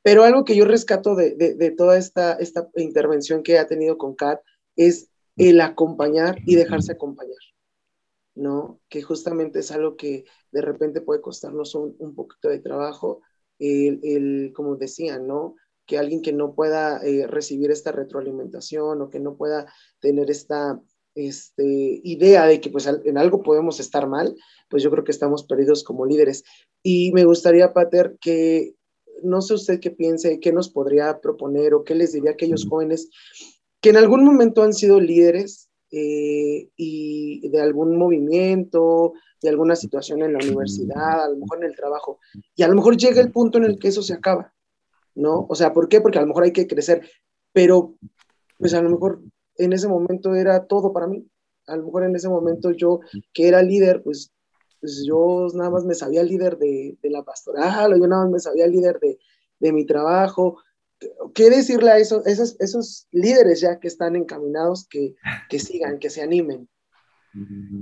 [0.02, 3.98] Pero algo que yo rescato de, de, de toda esta, esta intervención que ha tenido
[3.98, 4.42] con Kat
[4.78, 7.38] es el acompañar y dejarse acompañar,
[8.36, 8.80] ¿no?
[8.90, 13.22] Que justamente es algo que de repente puede costarnos un, un poquito de trabajo,
[13.60, 15.56] el, el, como decían, ¿no?
[15.86, 20.82] Que alguien que no pueda eh, recibir esta retroalimentación o que no pueda tener esta
[21.16, 24.36] este, idea de que pues en algo podemos estar mal,
[24.70, 26.44] pues yo creo que estamos perdidos como líderes.
[26.84, 28.76] Y me gustaría, Pater, que
[29.24, 32.68] no sé usted qué piense, qué nos podría proponer o qué les diría a aquellos
[32.68, 33.10] jóvenes
[33.82, 40.22] que en algún momento han sido líderes eh, y de algún movimiento, de alguna situación
[40.24, 42.20] en la universidad, a lo mejor en el trabajo,
[42.56, 44.54] y a lo mejor llega el punto en el que eso se acaba,
[45.16, 45.46] ¿no?
[45.50, 46.02] O sea, ¿por qué?
[46.02, 47.08] Porque a lo mejor hay que crecer,
[47.54, 47.96] pero
[48.58, 49.22] pues a lo mejor
[49.58, 51.28] en ese momento era todo para mí.
[51.68, 53.02] A lo mejor en ese momento yo,
[53.34, 54.32] que era líder, pues,
[54.80, 58.40] pues yo nada más me sabía líder de, la pastoral, o yo nada más me
[58.40, 59.20] sabía líder de,
[59.60, 60.60] de mi trabajo,
[61.34, 65.16] ¿qué decirle a esos, esos, esos líderes ya que están encaminados que,
[65.50, 66.68] que, sigan, que se animen?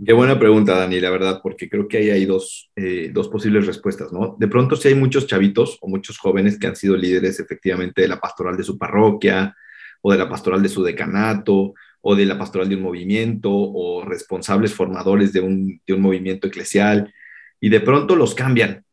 [0.06, 3.66] Qué buena pregunta, Dani, la verdad, porque creo que ahí hay dos, eh, dos posibles
[3.66, 4.36] respuestas, ¿no?
[4.38, 8.10] De pronto, si hay muchos chavitos o muchos jóvenes que han sido líderes efectivamente de
[8.10, 9.56] la pastoral de su parroquia
[10.02, 14.04] o de la pastoral de su decanato o de la pastoral de un movimiento o
[14.04, 17.14] responsables formadores de un, de un movimiento eclesial
[17.60, 18.85] y de pronto los cambian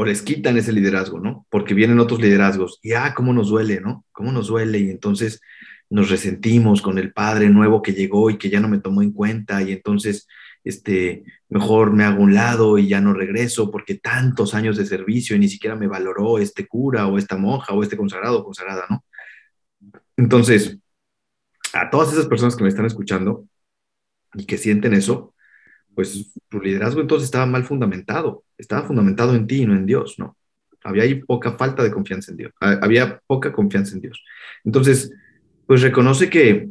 [0.00, 1.46] o les quitan ese liderazgo, ¿no?
[1.50, 4.06] Porque vienen otros liderazgos y, ah, cómo nos duele, ¿no?
[4.12, 5.42] Cómo nos duele y entonces
[5.90, 9.12] nos resentimos con el padre nuevo que llegó y que ya no me tomó en
[9.12, 10.26] cuenta y entonces,
[10.64, 15.36] este, mejor me hago un lado y ya no regreso porque tantos años de servicio
[15.36, 18.86] y ni siquiera me valoró este cura o esta monja o este consagrado o consagrada,
[18.88, 19.04] ¿no?
[20.16, 20.78] Entonces,
[21.74, 23.44] a todas esas personas que me están escuchando
[24.32, 25.34] y que sienten eso,
[25.94, 30.18] pues tu liderazgo entonces estaba mal fundamentado, estaba fundamentado en ti y no en Dios,
[30.18, 30.36] ¿no?
[30.82, 34.22] Había ahí poca falta de confianza en Dios, había poca confianza en Dios.
[34.64, 35.12] Entonces,
[35.66, 36.70] pues reconoce que,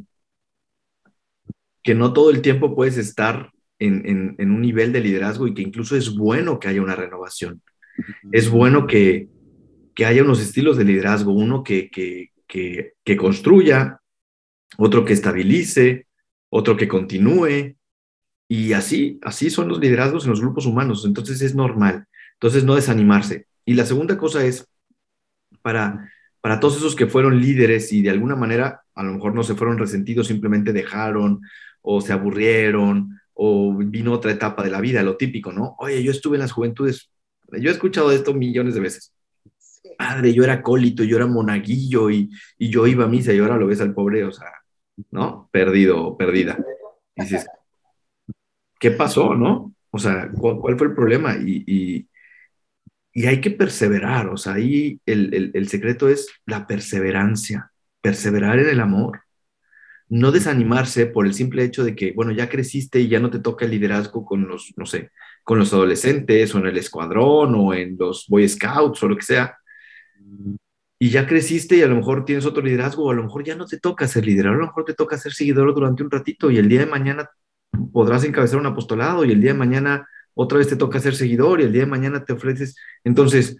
[1.84, 5.96] que no todo el tiempo puedes estar en, un nivel de liderazgo y que incluso
[5.96, 7.62] es bueno que haya una renovación.
[8.32, 9.30] Es bueno que,
[10.06, 14.00] haya unos estilos de liderazgo, uno que, que construya,
[14.78, 16.08] otro que estabilice,
[16.50, 17.76] otro que continúe,
[18.52, 22.08] y así, así son los liderazgos en los grupos humanos, entonces es normal.
[22.34, 23.46] Entonces no desanimarse.
[23.64, 24.68] Y la segunda cosa es,
[25.62, 29.44] para, para todos esos que fueron líderes y de alguna manera a lo mejor no
[29.44, 31.42] se fueron resentidos, simplemente dejaron
[31.84, 35.76] o se aburrieron o vino otra etapa de la vida, lo típico, ¿no?
[35.78, 37.12] Oye, yo estuve en las juventudes,
[37.52, 39.14] yo he escuchado esto millones de veces.
[39.96, 43.58] Padre, yo era acólito, yo era monaguillo y, y yo iba a misa y ahora
[43.58, 44.48] lo ves al pobre, o sea,
[45.12, 45.50] ¿no?
[45.52, 46.58] Perdido, perdida.
[47.16, 47.46] dices,
[48.80, 49.74] ¿qué pasó, no?
[49.92, 51.36] O sea, ¿cuál, fue el problema?
[51.36, 52.08] Y,
[53.28, 57.72] hay que perseverar, o sea, ahí el, secreto es la perseverancia,
[58.02, 59.22] perseverar en el amor.
[60.08, 63.40] No desanimarse por el simple hecho de que, bueno, ya creciste y ya no te
[63.40, 65.12] toca el liderazgo con los, no sé,
[65.44, 69.26] con los adolescentes o en el escuadrón o en los Boy Scouts o lo que
[69.26, 69.58] sea.
[70.98, 73.56] Y ya creciste y a lo mejor tienes otro liderazgo o a lo mejor ya
[73.56, 76.50] no te toca ser líder, a lo mejor te toca ser seguidor durante un ratito
[76.50, 77.30] y el día de mañana
[77.92, 81.60] podrás encabezar un apostolado y el día de mañana otra vez te toca ser seguidor
[81.60, 82.76] y el día de mañana te ofreces.
[83.04, 83.58] Entonces,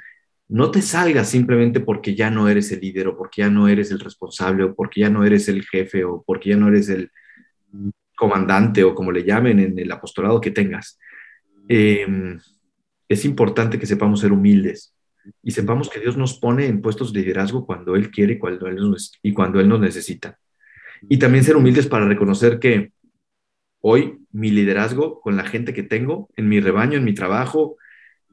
[0.48, 3.92] no te salgas simplemente porque ya no eres el líder o porque ya no eres
[3.92, 7.12] el responsable o porque ya no eres el jefe o porque ya no eres el
[8.16, 10.98] comandante o como le llamen en el apostolado que tengas.
[11.68, 12.40] Em,
[13.08, 14.96] es importante que sepamos ser humildes
[15.44, 18.78] y sepamos que Dios nos pone en puestos de liderazgo cuando Él quiere cuando Él
[18.78, 20.40] nos, y cuando Él nos necesita.
[21.08, 22.92] Y también ser humildes para reconocer que
[23.82, 27.78] hoy mi liderazgo con la gente que tengo, en mi rebaño, en mi trabajo,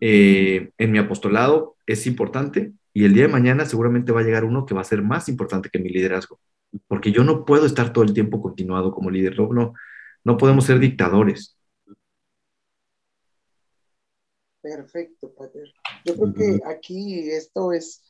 [0.01, 2.73] eh, en mi apostolado, es importante.
[2.93, 5.29] Y el día de mañana seguramente va a llegar uno que va a ser más
[5.29, 6.41] importante que mi liderazgo.
[6.89, 9.39] Porque yo no puedo estar todo el tiempo continuado como líder.
[9.39, 9.75] No,
[10.25, 11.59] no podemos ser dictadores.
[14.61, 15.73] Perfecto, Pater.
[16.05, 18.03] Yo creo que aquí esto es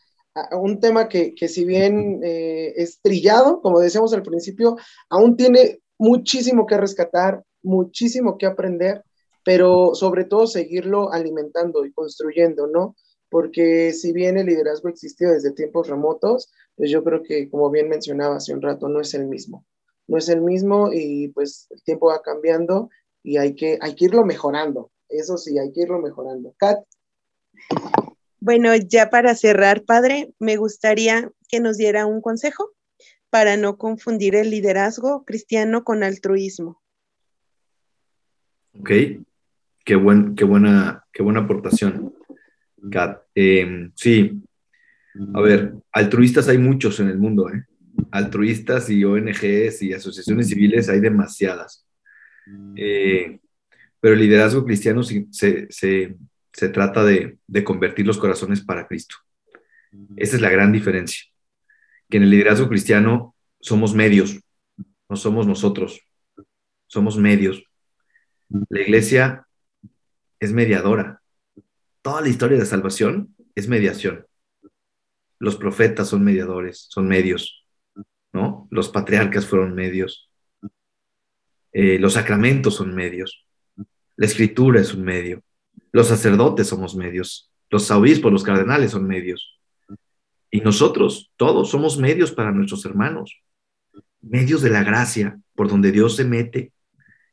[0.52, 4.76] un tema que, que si bien eh, es trillado, como decíamos al principio,
[5.08, 9.02] aún tiene muchísimo que rescatar, muchísimo que aprender,
[9.44, 12.96] pero sobre todo seguirlo alimentando y construyendo, ¿no?
[13.28, 17.88] Porque si bien el liderazgo existió desde tiempos remotos, pues yo creo que, como bien
[17.88, 19.64] mencionaba hace un rato, no es el mismo.
[20.08, 22.90] No es el mismo y pues el tiempo va cambiando
[23.22, 24.90] y hay que, hay que irlo mejorando.
[25.08, 26.54] Eso sí, hay que irlo mejorando.
[26.56, 26.84] Kat.
[28.38, 32.75] Bueno, ya para cerrar, padre, me gustaría que nos diera un consejo
[33.30, 36.82] para no confundir el liderazgo cristiano con altruismo.
[38.78, 38.90] Ok,
[39.84, 42.14] qué, buen, qué, buena, qué buena aportación,
[42.90, 43.22] Kat.
[43.34, 44.42] Em, sí,
[45.34, 47.64] a ver, altruistas hay muchos en el mundo, ¿eh?
[48.10, 51.86] Altruistas y ONGs y asociaciones civiles hay demasiadas.
[52.76, 53.40] Eh,
[53.98, 59.16] pero el liderazgo cristiano se, se, trata de, de convertir los corazones para Cristo.
[60.16, 61.24] Esa es la gran diferencia
[62.08, 64.40] que en el liderazgo cristiano somos medios,
[65.08, 66.00] no somos nosotros,
[66.86, 67.64] somos medios.
[68.68, 69.46] La iglesia
[70.38, 71.22] es mediadora.
[72.02, 74.26] Toda la historia de salvación es mediación.
[75.38, 77.66] Los profetas son mediadores, son medios,
[78.32, 78.68] ¿no?
[78.70, 80.30] Los patriarcas fueron medios.
[81.72, 83.46] Eh, los sacramentos son medios.
[84.16, 85.42] La escritura es un medio.
[85.92, 87.50] Los sacerdotes somos medios.
[87.68, 89.60] Los obispos, los cardenales son medios.
[90.50, 93.40] Y nosotros, todos, somos medios para nuestros hermanos,
[94.20, 96.72] medios de la gracia, por donde Dios se mete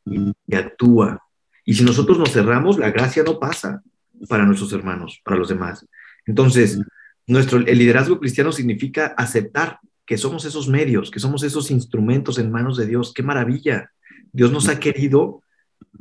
[0.05, 1.23] y, actúa.
[1.65, 3.81] Y si nosotros nos cerramos, la gracia no pasa
[4.27, 5.85] para nuestros hermanos, para los demás.
[6.25, 6.79] Entonces,
[7.27, 12.51] nuestro, el liderazgo cristiano significa aceptar que somos esos medios, que somos esos instrumentos en
[12.51, 13.13] manos de Dios.
[13.13, 13.91] ¡Qué maravilla!
[14.31, 15.41] Dios nos ha querido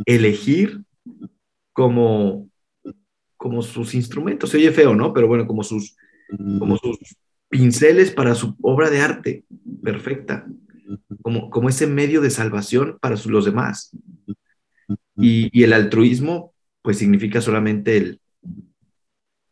[0.06, 0.82] elegir
[1.72, 2.48] como,
[3.36, 4.50] como sus instrumentos.
[4.50, 5.12] Se oye feo, ¿no?
[5.12, 5.96] Pero bueno, como sus,
[6.58, 6.98] como sus
[7.48, 9.44] pinceles para su obra de arte
[9.82, 10.46] perfecta,
[11.22, 13.96] como, como ese medio de salvación para los demás.
[15.16, 18.20] Y, el altruismo, pues significa solamente el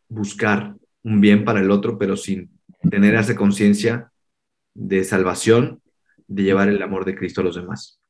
[0.09, 2.51] buscar un bien para el otro, pero sin
[2.91, 4.11] tener esa conciencia
[4.75, 5.83] de salvación,
[6.27, 8.01] de llevar el amor de Cristo a los demás.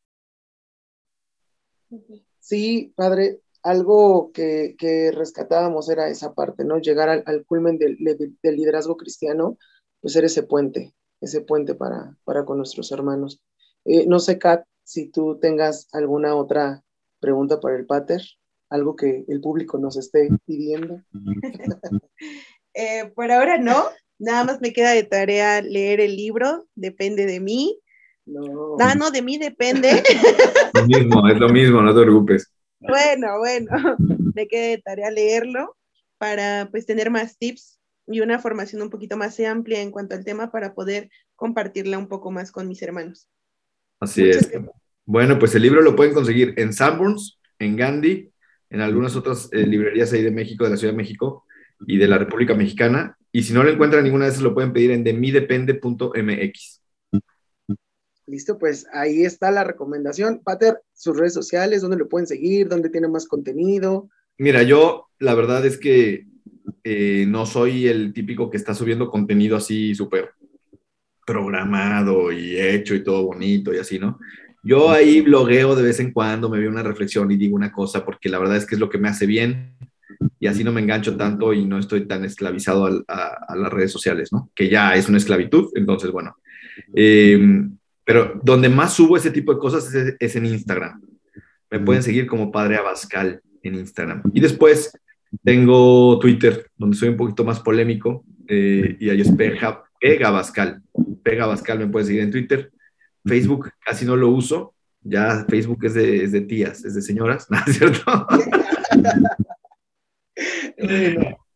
[2.39, 6.79] Sí, padre, algo que, rescatábamos era esa parte, ¿no?
[6.79, 7.97] Llegar al, culmen del,
[8.43, 9.59] liderazgo cristiano,
[10.01, 13.41] pues ser ese puente, ese puente para, para con nuestros hermanos.
[13.85, 16.83] Eh, no sé, Kat, si tú tengas alguna otra
[17.21, 18.23] pregunta para el Pater,
[18.71, 21.03] algo que el público nos esté pidiendo.
[22.73, 23.83] Eh, por ahora no,
[24.21, 27.81] nada más me queda de tarea leer el libro, depende de mí.
[28.27, 28.77] No.
[28.79, 29.91] Ah, no, de mí depende.
[30.75, 32.53] Lo mismo, es lo mismo, no te preocupes.
[32.81, 33.71] Bueno, bueno,
[34.35, 35.77] me queda de tarea leerlo
[36.19, 40.25] para pues tener más tips y una formación un poquito más amplia en cuanto al
[40.25, 43.29] tema para poder compartirla un poco más con mis hermanos.
[44.01, 44.51] Así Muchas es.
[44.51, 44.75] gracias.
[45.05, 48.31] Bueno, pues el libro lo pueden conseguir en Sanborns, en Gandhi,
[48.71, 51.45] en algunas otras eh, librerías ahí de México, de la Ciudad de México
[51.87, 53.17] y de la República Mexicana.
[53.33, 56.80] Y si no lo encuentran en ninguna de esas, lo pueden pedir en demidepende.mx.
[58.31, 60.41] Listo, pues ahí está la recomendación.
[60.45, 64.09] Pater, sus redes sociales, dónde lo pueden seguir, dónde tiene más contenido.
[64.39, 66.27] Mira, yo la verdad es que
[66.85, 70.31] eh, no soy el típico que está subiendo contenido así súper
[71.27, 74.21] programado y hecho y todo bonito y así, ¿no?
[74.63, 78.05] Yo ahí blogueo de vez en cuando, me veo una reflexión y digo una cosa
[78.05, 79.75] porque la verdad es que es lo que me hace bien
[80.39, 84.33] y así no me engancho tanto y no estoy tan esclavizado a, las redes sociales,
[84.33, 84.51] ¿no?
[84.55, 86.37] Que ya es una esclavitud, entonces, bueno.
[86.95, 87.69] Eh,
[88.11, 91.01] pero donde más subo ese tipo de cosas es, es en Instagram.
[91.71, 94.23] Me pueden seguir como Padre Abascal en Instagram.
[94.35, 94.91] Y después
[95.45, 100.83] tengo Twitter, donde soy un poquito más polémico, eh, y ahí es Pega, Pega Abascal.
[101.23, 102.73] Pega Abascal me pueden seguir en Twitter.
[103.25, 104.75] Facebook casi no lo uso.
[105.03, 108.27] Ya Facebook es de, es de tías, es de señoras, ¿no es cierto?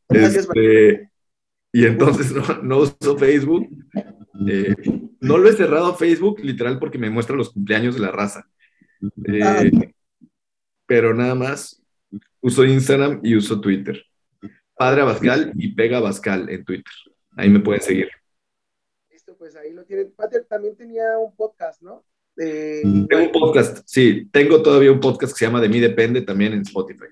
[0.08, 1.10] Este,
[1.72, 3.66] y entonces no, no uso Facebook.
[4.48, 4.74] Eh,
[5.20, 8.48] no lo he cerrado Facebook, literal, porque me muestra los cumpleaños de la raza.
[9.26, 9.62] Eh, Ah,
[10.86, 11.82] pero nada más
[12.40, 14.02] uso Instagram y uso Twitter.
[14.76, 16.92] Padre Abascal y Pega Abascal en Twitter.
[17.36, 18.08] Ahí me pueden seguir.
[19.10, 20.12] Listo, pues ahí lo tienen.
[20.14, 22.04] Pater también tenía un podcast, ¿no?
[22.36, 26.20] Eh, Tengo un podcast, sí, tengo todavía un podcast que se llama De mí depende
[26.22, 27.04] también en Spotify.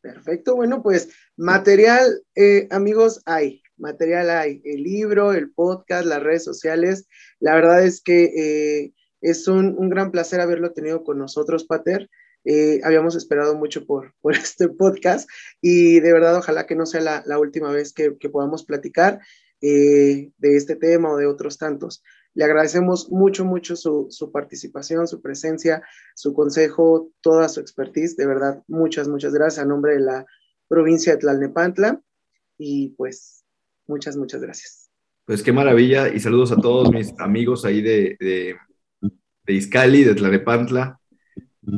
[0.00, 6.44] Perfecto, bueno, pues material, eh, amigos, hay, material hay, el libro, el podcast, las redes
[6.44, 7.06] sociales.
[7.40, 12.08] La verdad es que eh, es un, un, gran placer haberlo tenido con nosotros, Pater.
[12.44, 15.28] Eh, habíamos esperado mucho por, por, este podcast
[15.60, 19.20] y de verdad ojalá que no sea la, la última vez que, que podamos platicar
[19.60, 22.02] eh, de este tema o de otros tantos.
[22.34, 25.82] Le agradecemos mucho, mucho su, su, participación, su presencia,
[26.16, 28.16] su consejo, toda su expertise.
[28.16, 30.26] De verdad, muchas, muchas gracias a nombre de la
[30.66, 32.00] provincia de Tlalnepantla.
[32.58, 33.41] Y pues,
[33.86, 34.90] muchas, muchas gracias.
[35.24, 38.56] Pues qué maravilla y saludos a todos mis amigos ahí de, de,
[39.00, 40.98] de Izcali, de Tlalnepantla.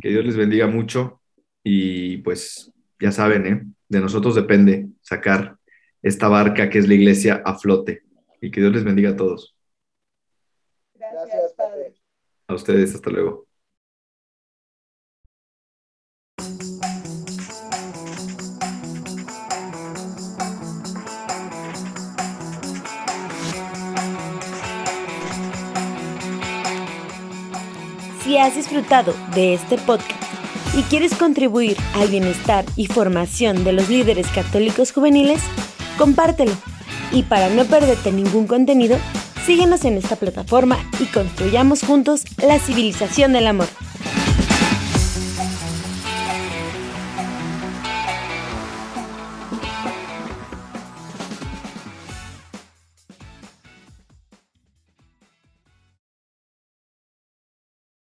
[0.01, 1.21] Que Dios les bendiga mucho
[1.63, 3.61] y pues ya saben, ¿eh?
[3.87, 5.57] de nosotros depende sacar
[6.01, 8.03] esta barca que es la iglesia a flote
[8.41, 9.55] y que Dios les bendiga a todos.
[10.93, 11.95] Gracias, Padre.
[12.47, 13.44] A ustedes, hasta luego.
[28.45, 30.21] Has disfrutado de este podcast
[30.77, 35.41] y quieres contribuir al bienestar y formación de los líderes católicos juveniles,
[35.97, 36.51] compártelo.
[37.11, 38.97] Y para no perderte ningún contenido,
[39.47, 43.67] síguenos en esta plataforma y construyamos juntos la civilización del amor.